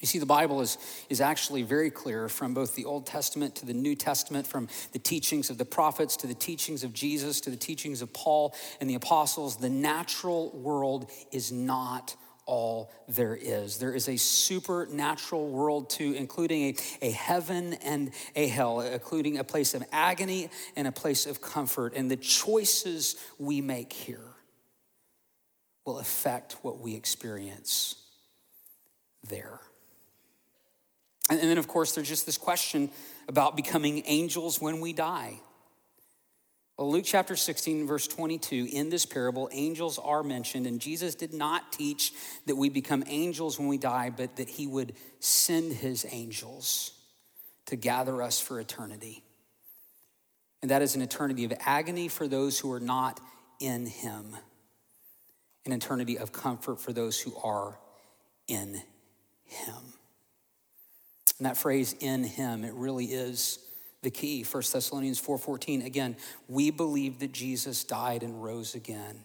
You 0.00 0.06
see, 0.06 0.18
the 0.18 0.26
Bible 0.26 0.60
is, 0.60 0.76
is 1.08 1.22
actually 1.22 1.62
very 1.62 1.90
clear 1.90 2.28
from 2.28 2.52
both 2.52 2.74
the 2.74 2.84
Old 2.84 3.06
Testament 3.06 3.56
to 3.56 3.66
the 3.66 3.72
New 3.72 3.94
Testament, 3.94 4.46
from 4.46 4.68
the 4.92 4.98
teachings 4.98 5.48
of 5.48 5.56
the 5.56 5.64
prophets 5.64 6.16
to 6.18 6.26
the 6.26 6.34
teachings 6.34 6.84
of 6.84 6.92
Jesus 6.92 7.40
to 7.40 7.50
the 7.50 7.56
teachings 7.56 8.02
of 8.02 8.12
Paul 8.12 8.54
and 8.80 8.90
the 8.90 8.94
apostles. 8.94 9.56
The 9.56 9.70
natural 9.70 10.50
world 10.50 11.10
is 11.32 11.50
not 11.50 12.14
all 12.46 12.90
there 13.08 13.36
is. 13.36 13.78
There 13.78 13.92
is 13.92 14.08
a 14.08 14.16
supernatural 14.16 15.48
world 15.48 15.90
too, 15.90 16.14
including 16.14 16.62
a, 16.62 16.76
a 17.02 17.10
heaven 17.10 17.74
and 17.74 18.12
a 18.34 18.46
hell, 18.46 18.80
including 18.80 19.38
a 19.38 19.44
place 19.44 19.74
of 19.74 19.82
agony 19.92 20.48
and 20.76 20.88
a 20.88 20.92
place 20.92 21.26
of 21.26 21.40
comfort. 21.40 21.92
And 21.94 22.10
the 22.10 22.16
choices 22.16 23.16
we 23.38 23.60
make 23.60 23.92
here 23.92 24.20
will 25.84 25.98
affect 25.98 26.54
what 26.62 26.80
we 26.80 26.94
experience 26.94 27.96
there. 29.28 29.60
And, 31.28 31.40
and 31.40 31.50
then, 31.50 31.58
of 31.58 31.68
course, 31.68 31.94
there's 31.94 32.08
just 32.08 32.26
this 32.26 32.38
question 32.38 32.90
about 33.28 33.56
becoming 33.56 34.02
angels 34.06 34.60
when 34.60 34.80
we 34.80 34.92
die. 34.92 35.40
Well, 36.76 36.90
Luke 36.90 37.04
chapter 37.06 37.36
16, 37.36 37.86
verse 37.86 38.06
22, 38.06 38.68
in 38.70 38.90
this 38.90 39.06
parable, 39.06 39.48
angels 39.50 39.98
are 39.98 40.22
mentioned, 40.22 40.66
and 40.66 40.78
Jesus 40.78 41.14
did 41.14 41.32
not 41.32 41.72
teach 41.72 42.12
that 42.44 42.54
we 42.54 42.68
become 42.68 43.02
angels 43.06 43.58
when 43.58 43.68
we 43.68 43.78
die, 43.78 44.10
but 44.14 44.36
that 44.36 44.50
he 44.50 44.66
would 44.66 44.92
send 45.18 45.72
his 45.72 46.04
angels 46.10 46.92
to 47.66 47.76
gather 47.76 48.20
us 48.20 48.38
for 48.38 48.60
eternity. 48.60 49.24
And 50.60 50.70
that 50.70 50.82
is 50.82 50.94
an 50.96 51.00
eternity 51.00 51.44
of 51.44 51.54
agony 51.60 52.08
for 52.08 52.28
those 52.28 52.58
who 52.58 52.70
are 52.72 52.80
not 52.80 53.20
in 53.58 53.86
him, 53.86 54.36
an 55.64 55.72
eternity 55.72 56.18
of 56.18 56.30
comfort 56.30 56.78
for 56.78 56.92
those 56.92 57.18
who 57.18 57.34
are 57.42 57.78
in 58.48 58.82
him. 59.44 59.74
And 61.38 61.46
that 61.46 61.56
phrase 61.56 61.94
in 62.00 62.22
him, 62.22 62.64
it 62.64 62.74
really 62.74 63.06
is 63.06 63.60
the 64.06 64.10
key. 64.12 64.44
1 64.44 64.62
Thessalonians 64.72 65.20
4:14 65.20 65.84
again, 65.84 66.16
we 66.48 66.70
believe 66.70 67.18
that 67.18 67.32
Jesus 67.32 67.82
died 67.82 68.22
and 68.22 68.40
rose 68.40 68.76
again. 68.76 69.24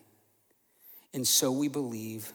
And 1.14 1.28
so 1.28 1.52
we 1.52 1.68
believe 1.68 2.34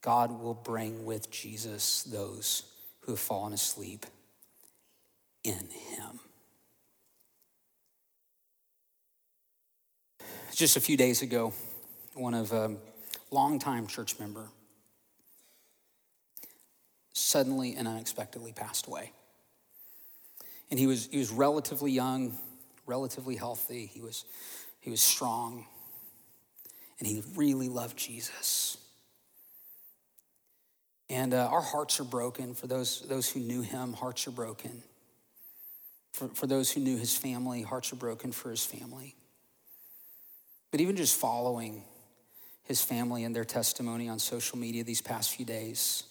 God 0.00 0.40
will 0.40 0.54
bring 0.54 1.04
with 1.04 1.30
Jesus 1.30 2.02
those 2.04 2.62
who 3.00 3.12
have 3.12 3.20
fallen 3.20 3.52
asleep 3.52 4.06
in 5.44 5.68
him. 5.68 6.20
Just 10.54 10.78
a 10.78 10.80
few 10.80 10.96
days 10.96 11.20
ago, 11.20 11.52
one 12.14 12.32
of 12.32 12.52
a 12.52 12.74
longtime 13.30 13.86
church 13.86 14.18
member 14.18 14.48
suddenly 17.12 17.74
and 17.74 17.86
unexpectedly 17.86 18.54
passed 18.54 18.86
away. 18.86 19.12
And 20.70 20.78
he 20.78 20.86
was, 20.86 21.08
he 21.10 21.18
was 21.18 21.30
relatively 21.30 21.92
young, 21.92 22.36
relatively 22.86 23.36
healthy, 23.36 23.86
he 23.86 24.00
was, 24.00 24.24
he 24.80 24.90
was 24.90 25.00
strong, 25.00 25.66
and 26.98 27.06
he 27.06 27.22
really 27.34 27.68
loved 27.68 27.96
Jesus. 27.96 28.78
And 31.08 31.34
uh, 31.34 31.48
our 31.52 31.60
hearts 31.60 32.00
are 32.00 32.04
broken 32.04 32.54
for 32.54 32.66
those, 32.66 33.02
those 33.02 33.30
who 33.30 33.40
knew 33.40 33.62
him, 33.62 33.92
hearts 33.92 34.26
are 34.26 34.32
broken. 34.32 34.82
For, 36.12 36.28
for 36.28 36.46
those 36.46 36.72
who 36.72 36.80
knew 36.80 36.96
his 36.96 37.16
family, 37.16 37.62
hearts 37.62 37.92
are 37.92 37.96
broken 37.96 38.32
for 38.32 38.50
his 38.50 38.64
family. 38.64 39.14
But 40.72 40.80
even 40.80 40.96
just 40.96 41.16
following 41.16 41.84
his 42.64 42.82
family 42.82 43.22
and 43.22 43.36
their 43.36 43.44
testimony 43.44 44.08
on 44.08 44.18
social 44.18 44.58
media 44.58 44.82
these 44.82 45.00
past 45.00 45.30
few 45.30 45.46
days, 45.46 46.04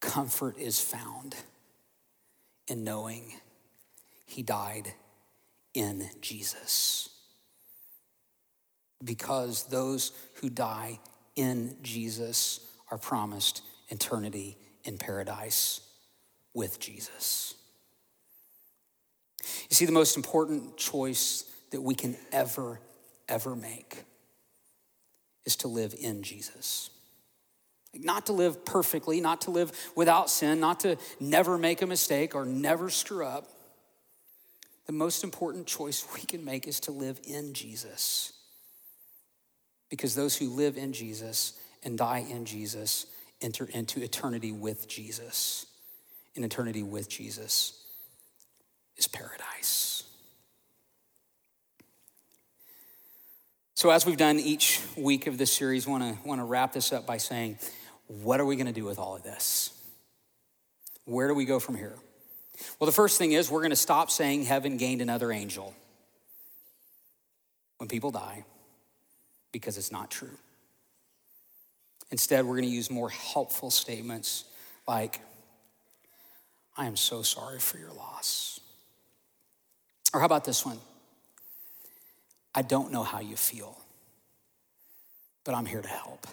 comfort 0.00 0.58
is 0.58 0.80
found 0.80 1.36
in 2.68 2.84
knowing 2.84 3.32
he 4.26 4.42
died 4.42 4.92
in 5.74 6.08
Jesus. 6.20 7.08
Because 9.04 9.64
those 9.64 10.12
who 10.34 10.48
die 10.48 10.98
in 11.36 11.76
Jesus 11.82 12.60
are 12.90 12.98
promised 12.98 13.62
eternity 13.88 14.56
in 14.84 14.98
paradise 14.98 15.80
with 16.54 16.80
Jesus. 16.80 17.54
You 19.68 19.74
see, 19.74 19.84
the 19.84 19.92
most 19.92 20.16
important 20.16 20.76
choice 20.76 21.44
that 21.70 21.82
we 21.82 21.94
can 21.94 22.16
ever, 22.32 22.80
ever 23.28 23.54
make 23.54 24.04
is 25.44 25.56
to 25.56 25.68
live 25.68 25.94
in 25.98 26.22
Jesus. 26.22 26.90
Not 28.00 28.26
to 28.26 28.32
live 28.32 28.64
perfectly, 28.64 29.20
not 29.20 29.42
to 29.42 29.50
live 29.50 29.72
without 29.94 30.30
sin, 30.30 30.60
not 30.60 30.80
to 30.80 30.96
never 31.20 31.58
make 31.58 31.82
a 31.82 31.86
mistake 31.86 32.34
or 32.34 32.44
never 32.44 32.90
screw 32.90 33.24
up. 33.24 33.48
The 34.86 34.92
most 34.92 35.24
important 35.24 35.66
choice 35.66 36.06
we 36.14 36.20
can 36.20 36.44
make 36.44 36.68
is 36.68 36.80
to 36.80 36.92
live 36.92 37.20
in 37.26 37.54
Jesus. 37.54 38.32
Because 39.90 40.14
those 40.14 40.36
who 40.36 40.50
live 40.50 40.76
in 40.76 40.92
Jesus 40.92 41.54
and 41.82 41.96
die 41.98 42.24
in 42.28 42.44
Jesus 42.44 43.06
enter 43.40 43.66
into 43.66 44.02
eternity 44.02 44.52
with 44.52 44.88
Jesus. 44.88 45.66
In 46.34 46.44
eternity 46.44 46.82
with 46.82 47.08
Jesus 47.08 47.82
is 48.96 49.08
paradise. 49.08 50.04
So, 53.74 53.90
as 53.90 54.06
we've 54.06 54.16
done 54.16 54.38
each 54.38 54.80
week 54.96 55.26
of 55.26 55.36
this 55.36 55.52
series, 55.52 55.86
want 55.86 56.02
to 56.02 56.26
want 56.26 56.40
to 56.40 56.44
wrap 56.44 56.72
this 56.72 56.92
up 56.92 57.06
by 57.06 57.18
saying, 57.18 57.58
what 58.08 58.40
are 58.40 58.44
we 58.44 58.56
going 58.56 58.66
to 58.66 58.72
do 58.72 58.84
with 58.84 58.98
all 58.98 59.16
of 59.16 59.22
this? 59.22 59.72
Where 61.04 61.28
do 61.28 61.34
we 61.34 61.44
go 61.44 61.58
from 61.58 61.76
here? 61.76 61.94
Well, 62.78 62.86
the 62.86 62.92
first 62.92 63.18
thing 63.18 63.32
is 63.32 63.50
we're 63.50 63.60
going 63.60 63.70
to 63.70 63.76
stop 63.76 64.10
saying 64.10 64.44
heaven 64.44 64.76
gained 64.76 65.02
another 65.02 65.30
angel 65.30 65.74
when 67.78 67.88
people 67.88 68.10
die 68.10 68.44
because 69.52 69.78
it's 69.78 69.92
not 69.92 70.10
true. 70.10 70.36
Instead, 72.10 72.44
we're 72.44 72.56
going 72.56 72.68
to 72.68 72.74
use 72.74 72.90
more 72.90 73.10
helpful 73.10 73.70
statements 73.70 74.44
like, 74.86 75.20
I 76.76 76.86
am 76.86 76.96
so 76.96 77.22
sorry 77.22 77.58
for 77.58 77.78
your 77.78 77.92
loss. 77.92 78.60
Or 80.14 80.20
how 80.20 80.26
about 80.26 80.44
this 80.44 80.64
one? 80.64 80.78
I 82.54 82.62
don't 82.62 82.92
know 82.92 83.02
how 83.02 83.20
you 83.20 83.36
feel, 83.36 83.76
but 85.44 85.54
I'm 85.54 85.66
here 85.66 85.82
to 85.82 85.88
help. 85.88 86.26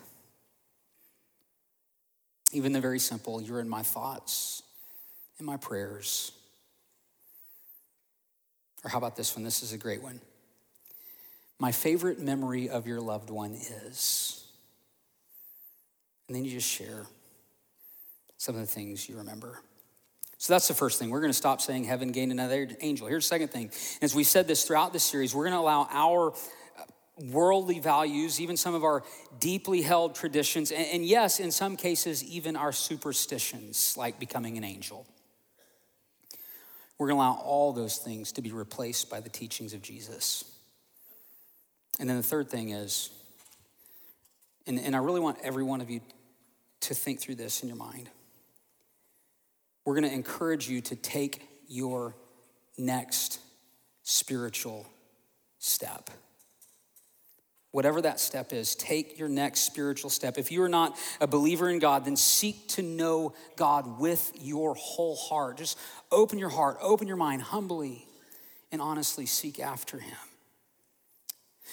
Even 2.54 2.72
the 2.72 2.80
very 2.80 3.00
simple, 3.00 3.42
you're 3.42 3.60
in 3.60 3.68
my 3.68 3.82
thoughts, 3.84 4.64
in 5.40 5.46
my 5.46 5.58
prayers. 5.58 6.32
Or 8.84 8.90
how 8.90 9.00
about 9.00 9.16
this 9.16 9.36
one? 9.36 9.44
This 9.44 9.64
is 9.64 9.74
a 9.74 9.78
great 9.78 10.02
one. 10.02 10.22
My 11.60 11.72
favorite 11.72 12.20
memory 12.20 12.70
of 12.70 12.88
your 12.88 13.02
loved 13.02 13.30
one 13.30 13.54
is. 13.54 14.46
And 16.28 16.36
then 16.36 16.46
you 16.46 16.52
just 16.52 16.70
share 16.70 17.06
some 18.38 18.56
of 18.56 18.62
the 18.62 18.68
things 18.68 19.10
you 19.10 19.18
remember. 19.18 19.62
So 20.38 20.54
that's 20.54 20.68
the 20.68 20.74
first 20.74 21.00
thing. 21.00 21.10
We're 21.10 21.22
going 21.22 21.32
to 21.32 21.38
stop 21.38 21.62
saying 21.62 21.86
heaven 21.86 22.12
gained 22.12 22.32
another 22.32 22.68
angel. 22.82 23.08
Here's 23.08 23.24
the 23.24 23.30
second 23.30 23.48
thing. 23.48 23.72
As 24.02 24.14
we 24.14 24.26
said 24.26 24.46
this 24.48 24.66
throughout 24.66 24.92
this 24.92 25.04
series, 25.04 25.34
we're 25.34 25.46
going 25.46 25.54
to 25.54 25.60
allow 25.60 25.88
our 25.90 26.34
worldly 27.18 27.80
values, 27.80 28.42
even 28.42 28.58
some 28.58 28.74
of 28.74 28.84
our 28.84 29.04
deeply 29.40 29.82
held 29.82 30.16
traditions, 30.16 30.72
and, 30.72 30.86
and, 30.88 31.06
yes, 31.06 31.40
in 31.40 31.52
some 31.52 31.76
cases, 31.76 32.24
even 32.24 32.56
our 32.56 32.72
superstitions, 32.72 33.96
like 33.98 34.20
becoming 34.20 34.58
an 34.58 34.64
angel. 34.64 35.06
We're 36.98 37.08
going 37.08 37.20
to 37.20 37.24
allow 37.24 37.42
all 37.42 37.74
those 37.74 37.98
things 37.98 38.32
to 38.34 38.42
be 38.42 38.52
replaced 38.52 39.10
by 39.10 39.20
the 39.20 39.30
teachings 39.30 39.74
of 39.74 39.82
Jesus. 39.82 40.46
And 42.00 42.10
then 42.10 42.18
the 42.18 42.24
third 42.24 42.50
thing 42.50 42.70
is, 42.70 43.10
and, 44.66 44.80
and 44.80 44.96
I 44.96 45.00
really 45.00 45.20
want 45.20 45.38
every 45.44 45.64
one 45.64 45.82
of 45.82 45.90
you 45.90 46.02
to 46.82 46.94
think 46.94 47.20
through 47.20 47.36
this 47.36 47.62
in 47.62 47.68
your 47.68 47.78
mind. 47.78 48.10
We're 49.86 49.96
going 49.96 50.10
to 50.10 50.14
encourage 50.14 50.70
you 50.70 50.82
to 50.82 50.96
take 50.96 51.48
your 51.68 52.16
next 52.78 53.40
spiritual 54.04 54.86
step. 55.60 56.10
Whatever 57.74 58.04
that 58.04 58.20
step 58.20 58.54
is, 58.54 58.76
take 58.76 59.18
your 59.18 59.28
next 59.28 59.62
spiritual 59.62 60.12
step. 60.12 60.38
If 60.38 60.52
you 60.52 60.62
are 60.62 60.70
not 60.70 60.96
a 61.20 61.26
believer 61.26 61.72
in 61.72 61.80
God, 61.80 62.06
then 62.06 62.16
seek 62.16 62.68
to 62.70 62.84
know 62.84 63.34
God 63.56 64.00
with 64.00 64.32
your 64.40 64.76
whole 64.76 65.16
heart. 65.16 65.58
Just 65.58 65.80
open 66.12 66.38
your 66.38 66.50
heart, 66.50 66.78
open 66.84 67.08
your 67.08 67.18
mind 67.18 67.42
humbly, 67.42 68.06
and 68.72 68.80
honestly 68.80 69.26
seek 69.26 69.60
after 69.60 69.98
Him. 69.98 70.16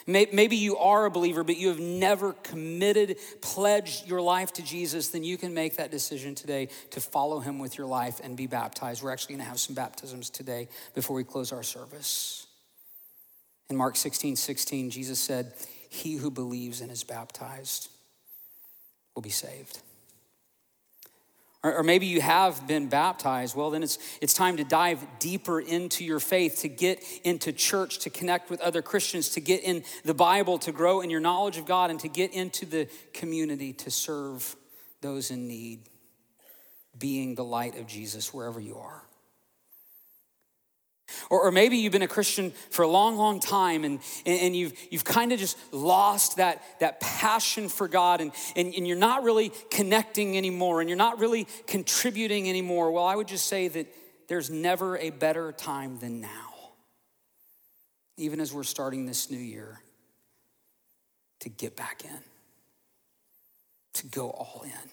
Maybe 0.06 0.56
you 0.56 0.78
are 0.78 1.04
a 1.04 1.10
believer, 1.10 1.44
but 1.44 1.58
you 1.58 1.68
have 1.68 1.78
never 1.78 2.32
committed, 2.32 3.18
pledged 3.42 4.08
your 4.08 4.22
life 4.22 4.54
to 4.54 4.62
Jesus, 4.62 5.08
then 5.08 5.22
you 5.22 5.36
can 5.36 5.52
make 5.52 5.76
that 5.76 5.90
decision 5.90 6.34
today 6.34 6.70
to 6.92 7.00
follow 7.00 7.40
him 7.40 7.58
with 7.58 7.76
your 7.76 7.86
life 7.86 8.22
and 8.24 8.38
be 8.38 8.46
baptized. 8.46 9.02
We're 9.02 9.12
actually 9.12 9.34
going 9.34 9.44
to 9.44 9.50
have 9.50 9.60
some 9.60 9.74
baptisms 9.74 10.30
today 10.30 10.68
before 10.94 11.14
we 11.14 11.24
close 11.24 11.52
our 11.52 11.62
service. 11.62 12.46
In 13.68 13.76
Mark 13.76 13.96
16 13.96 14.36
16, 14.36 14.88
Jesus 14.88 15.18
said, 15.18 15.52
he 15.90 16.14
who 16.14 16.30
believes 16.30 16.80
and 16.80 16.90
is 16.90 17.04
baptized 17.04 17.88
will 19.14 19.22
be 19.22 19.28
saved. 19.28 19.80
Or, 21.62 21.78
or, 21.78 21.82
maybe 21.82 22.06
you 22.06 22.22
have 22.22 22.66
been 22.66 22.88
baptized. 22.88 23.54
Well, 23.54 23.70
then 23.70 23.82
it's, 23.82 23.98
it's 24.22 24.32
time 24.32 24.56
to 24.56 24.64
dive 24.64 25.04
deeper 25.18 25.60
into 25.60 26.04
your 26.04 26.20
faith, 26.20 26.60
to 26.60 26.68
get 26.68 27.02
into 27.22 27.52
church, 27.52 27.98
to 27.98 28.10
connect 28.10 28.48
with 28.48 28.62
other 28.62 28.80
Christians, 28.80 29.30
to 29.30 29.40
get 29.40 29.62
in 29.62 29.82
the 30.04 30.14
Bible, 30.14 30.58
to 30.60 30.72
grow 30.72 31.02
in 31.02 31.10
your 31.10 31.20
knowledge 31.20 31.58
of 31.58 31.66
God, 31.66 31.90
and 31.90 32.00
to 32.00 32.08
get 32.08 32.32
into 32.32 32.64
the 32.64 32.88
community 33.12 33.74
to 33.74 33.90
serve 33.90 34.56
those 35.02 35.30
in 35.30 35.48
need, 35.48 35.80
being 36.98 37.34
the 37.34 37.44
light 37.44 37.76
of 37.78 37.86
Jesus 37.86 38.32
wherever 38.32 38.60
you 38.60 38.78
are. 38.78 39.02
Or, 41.28 41.42
or, 41.42 41.52
maybe 41.52 41.76
you've 41.76 41.92
been 41.92 42.02
a 42.02 42.08
Christian 42.08 42.52
for 42.70 42.82
a 42.82 42.88
long, 42.88 43.16
long 43.16 43.40
time 43.40 43.84
and, 43.84 44.00
and 44.26 44.54
you've, 44.56 44.72
you've 44.90 45.04
kind 45.04 45.32
of 45.32 45.38
just 45.38 45.56
lost 45.72 46.36
that, 46.36 46.62
that 46.80 47.00
passion 47.00 47.68
for 47.68 47.88
God 47.88 48.20
and, 48.20 48.32
and, 48.56 48.74
and 48.74 48.86
you're 48.86 48.96
not 48.96 49.22
really 49.22 49.52
connecting 49.70 50.36
anymore 50.36 50.80
and 50.80 50.88
you're 50.88 50.96
not 50.96 51.18
really 51.18 51.46
contributing 51.66 52.48
anymore. 52.48 52.90
Well, 52.90 53.04
I 53.04 53.16
would 53.16 53.28
just 53.28 53.46
say 53.46 53.68
that 53.68 53.86
there's 54.28 54.50
never 54.50 54.96
a 54.98 55.10
better 55.10 55.52
time 55.52 55.98
than 55.98 56.20
now, 56.20 56.70
even 58.16 58.40
as 58.40 58.52
we're 58.52 58.62
starting 58.62 59.06
this 59.06 59.30
new 59.30 59.38
year, 59.38 59.80
to 61.40 61.48
get 61.48 61.74
back 61.76 62.04
in, 62.04 62.18
to 63.94 64.06
go 64.06 64.30
all 64.30 64.62
in. 64.64 64.90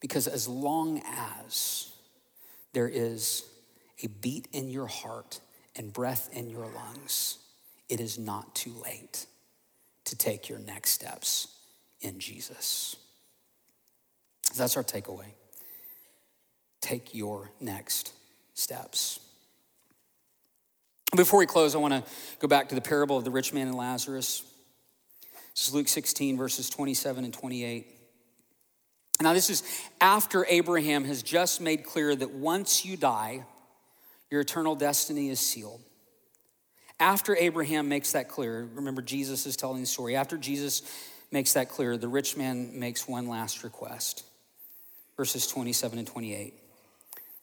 Because 0.00 0.26
as 0.26 0.48
long 0.48 1.02
as 1.06 1.92
there 2.72 2.88
is 2.88 3.44
a 4.02 4.08
beat 4.08 4.48
in 4.52 4.70
your 4.70 4.86
heart 4.86 5.40
and 5.76 5.92
breath 5.92 6.28
in 6.32 6.50
your 6.50 6.66
lungs, 6.66 7.38
it 7.88 8.00
is 8.00 8.18
not 8.18 8.54
too 8.54 8.72
late 8.84 9.26
to 10.04 10.16
take 10.16 10.48
your 10.48 10.58
next 10.58 10.90
steps 10.90 11.48
in 12.00 12.18
Jesus. 12.18 12.96
That's 14.56 14.76
our 14.76 14.82
takeaway. 14.82 15.32
Take 16.80 17.14
your 17.14 17.50
next 17.60 18.12
steps. 18.54 19.20
Before 21.14 21.38
we 21.38 21.46
close, 21.46 21.74
I 21.74 21.78
want 21.78 21.94
to 21.94 22.10
go 22.38 22.48
back 22.48 22.68
to 22.68 22.74
the 22.74 22.80
parable 22.80 23.16
of 23.16 23.24
the 23.24 23.30
rich 23.30 23.52
man 23.52 23.66
and 23.66 23.76
Lazarus. 23.76 24.44
This 25.54 25.68
is 25.68 25.74
Luke 25.74 25.88
16, 25.88 26.36
verses 26.36 26.70
27 26.70 27.24
and 27.24 27.34
28. 27.34 27.86
Now, 29.20 29.34
this 29.34 29.50
is 29.50 29.62
after 30.00 30.46
Abraham 30.48 31.04
has 31.04 31.22
just 31.22 31.60
made 31.60 31.84
clear 31.84 32.14
that 32.14 32.30
once 32.30 32.84
you 32.84 32.96
die, 32.96 33.44
your 34.30 34.40
eternal 34.40 34.74
destiny 34.74 35.28
is 35.28 35.40
sealed. 35.40 35.80
After 36.98 37.34
Abraham 37.34 37.88
makes 37.88 38.12
that 38.12 38.28
clear, 38.28 38.68
remember 38.74 39.02
Jesus 39.02 39.46
is 39.46 39.56
telling 39.56 39.80
the 39.80 39.86
story. 39.86 40.16
After 40.16 40.36
Jesus 40.36 40.82
makes 41.30 41.54
that 41.54 41.68
clear, 41.68 41.96
the 41.96 42.08
rich 42.08 42.36
man 42.36 42.78
makes 42.78 43.08
one 43.08 43.28
last 43.28 43.64
request. 43.64 44.24
Verses 45.16 45.46
27 45.46 45.98
and 45.98 46.06
28. 46.06 46.54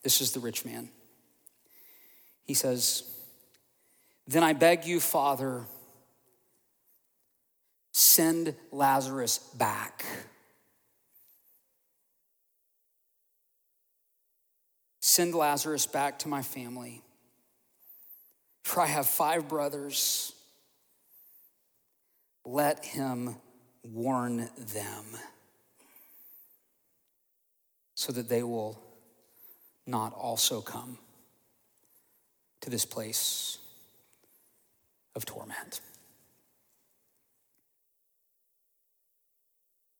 This 0.02 0.20
is 0.20 0.32
the 0.32 0.40
rich 0.40 0.64
man. 0.64 0.88
He 2.44 2.54
says, 2.54 3.02
Then 4.26 4.42
I 4.42 4.52
beg 4.52 4.84
you, 4.86 5.00
Father, 5.00 5.64
send 7.92 8.54
Lazarus 8.70 9.38
back. 9.38 10.04
Send 15.08 15.34
Lazarus 15.34 15.86
back 15.86 16.18
to 16.18 16.28
my 16.28 16.42
family. 16.42 17.00
For 18.62 18.82
I 18.82 18.86
have 18.86 19.06
five 19.06 19.48
brothers. 19.48 20.34
Let 22.44 22.84
him 22.84 23.36
warn 23.82 24.50
them 24.58 25.04
so 27.94 28.12
that 28.12 28.28
they 28.28 28.42
will 28.42 28.78
not 29.86 30.12
also 30.12 30.60
come 30.60 30.98
to 32.60 32.68
this 32.68 32.84
place 32.84 33.56
of 35.16 35.24
torment. 35.24 35.80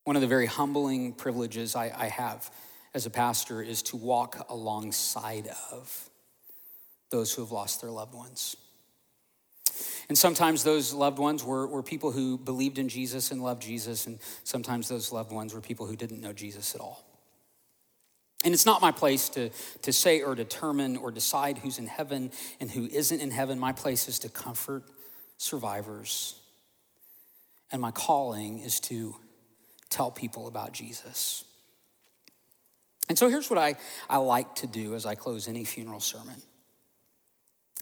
One 0.04 0.16
of 0.16 0.22
the 0.22 0.28
very 0.28 0.46
humbling 0.46 1.14
privileges 1.14 1.74
I, 1.74 1.90
I, 1.96 2.08
have 2.08 2.50
as 2.94 3.06
a 3.06 3.10
pastor 3.10 3.62
is 3.62 3.82
to 3.82 3.96
walk 3.96 4.46
alongside 4.48 5.48
of 5.70 6.10
those 7.10 7.32
who 7.32 7.42
have 7.42 7.52
lost 7.52 7.80
their 7.80 7.90
loved 7.90 8.14
ones. 8.14 8.56
And 10.08 10.16
sometimes 10.16 10.64
those 10.64 10.92
loved 10.92 11.18
ones 11.18 11.44
were, 11.44 11.66
were 11.66 11.82
people 11.82 12.12
who 12.12 12.38
believed 12.38 12.78
in 12.78 12.88
Jesus 12.88 13.30
and 13.30 13.42
loved 13.42 13.62
Jesus, 13.62 14.06
and 14.06 14.18
sometimes 14.42 14.88
those 14.88 15.12
loved 15.12 15.32
ones 15.32 15.54
were 15.54 15.60
people 15.60 15.86
who 15.86 15.96
didn't 15.96 16.20
know 16.20 16.32
Jesus 16.32 16.74
at 16.74 16.80
all. 16.80 17.04
And 18.44 18.54
it's 18.54 18.66
not 18.66 18.80
my 18.80 18.92
place 18.92 19.28
to, 19.30 19.50
to 19.82 19.92
say 19.92 20.22
or 20.22 20.34
determine 20.34 20.96
or 20.96 21.10
decide 21.10 21.58
who's 21.58 21.78
in 21.78 21.86
heaven 21.86 22.30
and 22.60 22.70
who 22.70 22.86
isn't 22.86 23.20
in 23.20 23.30
heaven. 23.30 23.58
My 23.58 23.72
place 23.72 24.08
is 24.08 24.20
to 24.20 24.28
comfort 24.28 24.84
survivors. 25.38 26.36
And 27.72 27.82
my 27.82 27.90
calling 27.90 28.60
is 28.60 28.80
to 28.80 29.16
tell 29.90 30.10
people 30.10 30.46
about 30.46 30.72
Jesus. 30.72 31.44
And 33.08 33.18
so 33.18 33.28
here's 33.28 33.48
what 33.48 33.58
I, 33.58 33.76
I 34.08 34.18
like 34.18 34.54
to 34.56 34.66
do 34.66 34.94
as 34.94 35.06
I 35.06 35.14
close 35.14 35.48
any 35.48 35.64
funeral 35.64 36.00
sermon 36.00 36.42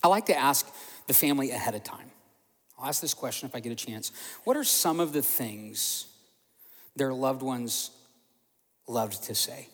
I 0.02 0.08
like 0.08 0.26
to 0.26 0.38
ask 0.38 0.72
the 1.06 1.14
family 1.14 1.50
ahead 1.50 1.74
of 1.74 1.82
time. 1.82 2.10
I'll 2.78 2.88
ask 2.88 3.00
this 3.00 3.14
question 3.14 3.48
if 3.48 3.54
I 3.54 3.60
get 3.60 3.72
a 3.72 3.76
chance. 3.76 4.12
What 4.44 4.56
are 4.56 4.64
some 4.64 5.00
of 5.00 5.12
the 5.12 5.22
things 5.22 6.06
their 6.94 7.12
loved 7.12 7.42
ones 7.42 7.90
loved 8.86 9.24
to 9.24 9.34
say? 9.34 9.68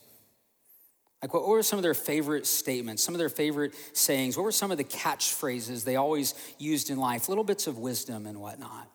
Like, 1.20 1.34
what 1.34 1.46
were 1.46 1.62
some 1.62 1.78
of 1.78 1.82
their 1.82 1.94
favorite 1.94 2.46
statements, 2.46 3.02
some 3.02 3.14
of 3.14 3.18
their 3.18 3.28
favorite 3.28 3.74
sayings? 3.92 4.36
What 4.36 4.42
were 4.42 4.52
some 4.52 4.70
of 4.70 4.78
the 4.78 4.84
catchphrases 4.84 5.84
they 5.84 5.96
always 5.96 6.34
used 6.58 6.90
in 6.90 6.98
life? 6.98 7.28
Little 7.28 7.44
bits 7.44 7.66
of 7.66 7.78
wisdom 7.78 8.26
and 8.26 8.40
whatnot. 8.40 8.88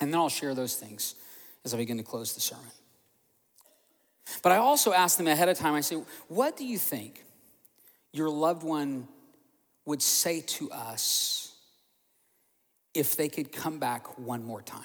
And 0.00 0.12
then 0.12 0.18
I'll 0.18 0.28
share 0.28 0.54
those 0.54 0.76
things 0.76 1.14
as 1.64 1.74
I 1.74 1.76
begin 1.76 1.96
to 1.98 2.02
close 2.02 2.34
the 2.34 2.40
sermon. 2.40 2.64
But 4.42 4.52
I 4.52 4.56
also 4.56 4.92
ask 4.92 5.16
them 5.18 5.26
ahead 5.26 5.48
of 5.48 5.58
time, 5.58 5.74
I 5.74 5.80
say, 5.80 5.96
what 6.28 6.56
do 6.56 6.64
you 6.64 6.78
think 6.78 7.24
your 8.12 8.28
loved 8.28 8.62
one 8.62 9.08
would 9.84 10.02
say 10.02 10.40
to 10.40 10.70
us 10.70 11.54
if 12.94 13.16
they 13.16 13.28
could 13.28 13.52
come 13.52 13.78
back 13.78 14.18
one 14.18 14.44
more 14.44 14.62
time? 14.62 14.82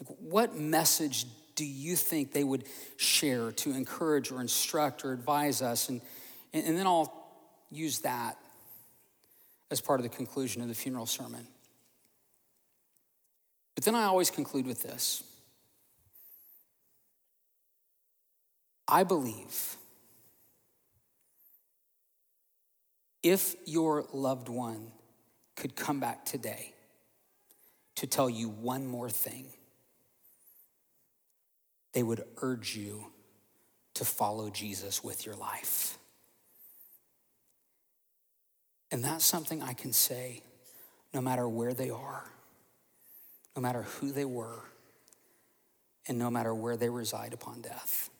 Like, 0.00 0.16
what 0.18 0.56
message 0.56 1.26
do 1.54 1.64
you 1.64 1.94
think 1.94 2.32
they 2.32 2.44
would 2.44 2.64
share 2.96 3.52
to 3.52 3.70
encourage 3.70 4.32
or 4.32 4.40
instruct 4.40 5.04
or 5.04 5.12
advise 5.12 5.62
us? 5.62 5.88
And, 5.88 6.00
and 6.52 6.76
then 6.76 6.86
I'll 6.86 7.12
use 7.70 8.00
that 8.00 8.36
as 9.70 9.80
part 9.80 10.00
of 10.00 10.04
the 10.04 10.14
conclusion 10.14 10.62
of 10.62 10.68
the 10.68 10.74
funeral 10.74 11.06
sermon. 11.06 11.46
But 13.74 13.84
then 13.84 13.94
I 13.94 14.04
always 14.04 14.30
conclude 14.30 14.66
with 14.66 14.82
this 14.82 15.22
I 18.94 19.02
believe 19.02 19.76
if 23.24 23.56
your 23.66 24.06
loved 24.12 24.48
one 24.48 24.92
could 25.56 25.74
come 25.74 25.98
back 25.98 26.24
today 26.24 26.72
to 27.96 28.06
tell 28.06 28.30
you 28.30 28.48
one 28.48 28.86
more 28.86 29.10
thing, 29.10 29.46
they 31.92 32.04
would 32.04 32.22
urge 32.40 32.76
you 32.76 33.06
to 33.94 34.04
follow 34.04 34.48
Jesus 34.48 35.02
with 35.02 35.26
your 35.26 35.34
life. 35.34 35.98
And 38.92 39.02
that's 39.02 39.24
something 39.24 39.60
I 39.60 39.72
can 39.72 39.92
say 39.92 40.40
no 41.12 41.20
matter 41.20 41.48
where 41.48 41.74
they 41.74 41.90
are, 41.90 42.30
no 43.56 43.60
matter 43.60 43.82
who 43.82 44.12
they 44.12 44.24
were, 44.24 44.62
and 46.06 46.16
no 46.16 46.30
matter 46.30 46.54
where 46.54 46.76
they 46.76 46.88
reside 46.88 47.32
upon 47.32 47.60
death. 47.60 48.10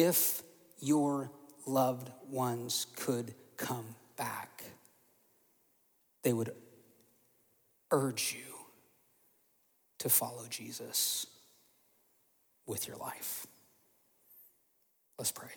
If 0.00 0.44
your 0.78 1.28
loved 1.66 2.08
ones 2.30 2.86
could 2.94 3.34
come 3.56 3.96
back, 4.16 4.62
they 6.22 6.32
would 6.32 6.54
urge 7.90 8.36
you 8.38 8.54
to 9.98 10.08
follow 10.08 10.44
Jesus 10.48 11.26
with 12.64 12.86
your 12.86 12.96
life. 12.96 13.48
Let's 15.18 15.32
pray. 15.32 15.50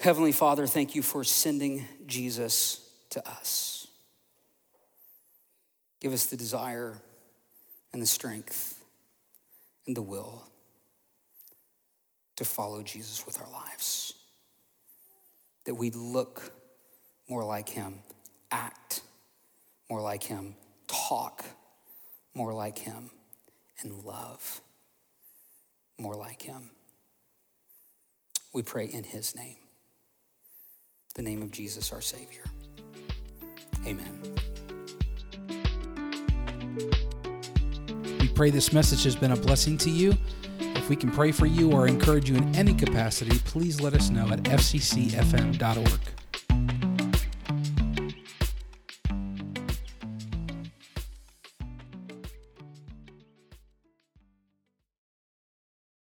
Heavenly 0.00 0.32
Father, 0.32 0.66
thank 0.66 0.94
you 0.94 1.02
for 1.02 1.22
sending 1.22 1.84
Jesus 2.06 2.80
to 3.10 3.28
us. 3.28 3.88
Give 6.00 6.14
us 6.14 6.24
the 6.24 6.38
desire 6.38 6.94
and 7.92 8.00
the 8.00 8.06
strength 8.06 8.82
and 9.86 9.96
the 9.96 10.02
will 10.02 10.44
to 12.36 12.44
follow 12.44 12.82
Jesus 12.82 13.24
with 13.26 13.40
our 13.40 13.50
lives. 13.50 14.14
That 15.64 15.74
we 15.74 15.90
look 15.90 16.52
more 17.28 17.44
like 17.44 17.68
him, 17.68 18.00
act 18.50 19.00
more 19.90 20.00
like 20.00 20.22
him, 20.22 20.54
talk 20.86 21.44
more 22.34 22.52
like 22.52 22.78
him, 22.78 23.10
and 23.80 24.04
love 24.04 24.60
more 25.98 26.14
like 26.14 26.42
him. 26.42 26.70
We 28.52 28.62
pray 28.62 28.86
in 28.86 29.04
his 29.04 29.34
name, 29.34 29.56
the 31.14 31.22
name 31.22 31.42
of 31.42 31.50
Jesus, 31.50 31.92
our 31.92 32.00
Savior. 32.00 32.44
Amen. 33.86 34.20
Pray 38.36 38.50
this 38.50 38.70
message 38.70 39.02
has 39.04 39.16
been 39.16 39.32
a 39.32 39.36
blessing 39.36 39.78
to 39.78 39.88
you. 39.88 40.12
If 40.60 40.90
we 40.90 40.96
can 40.96 41.10
pray 41.10 41.32
for 41.32 41.46
you 41.46 41.72
or 41.72 41.88
encourage 41.88 42.28
you 42.28 42.36
in 42.36 42.54
any 42.54 42.74
capacity, 42.74 43.38
please 43.46 43.80
let 43.80 43.94
us 43.94 44.10
know 44.10 44.28
at 44.28 44.42
fccfm.org. 44.42 46.15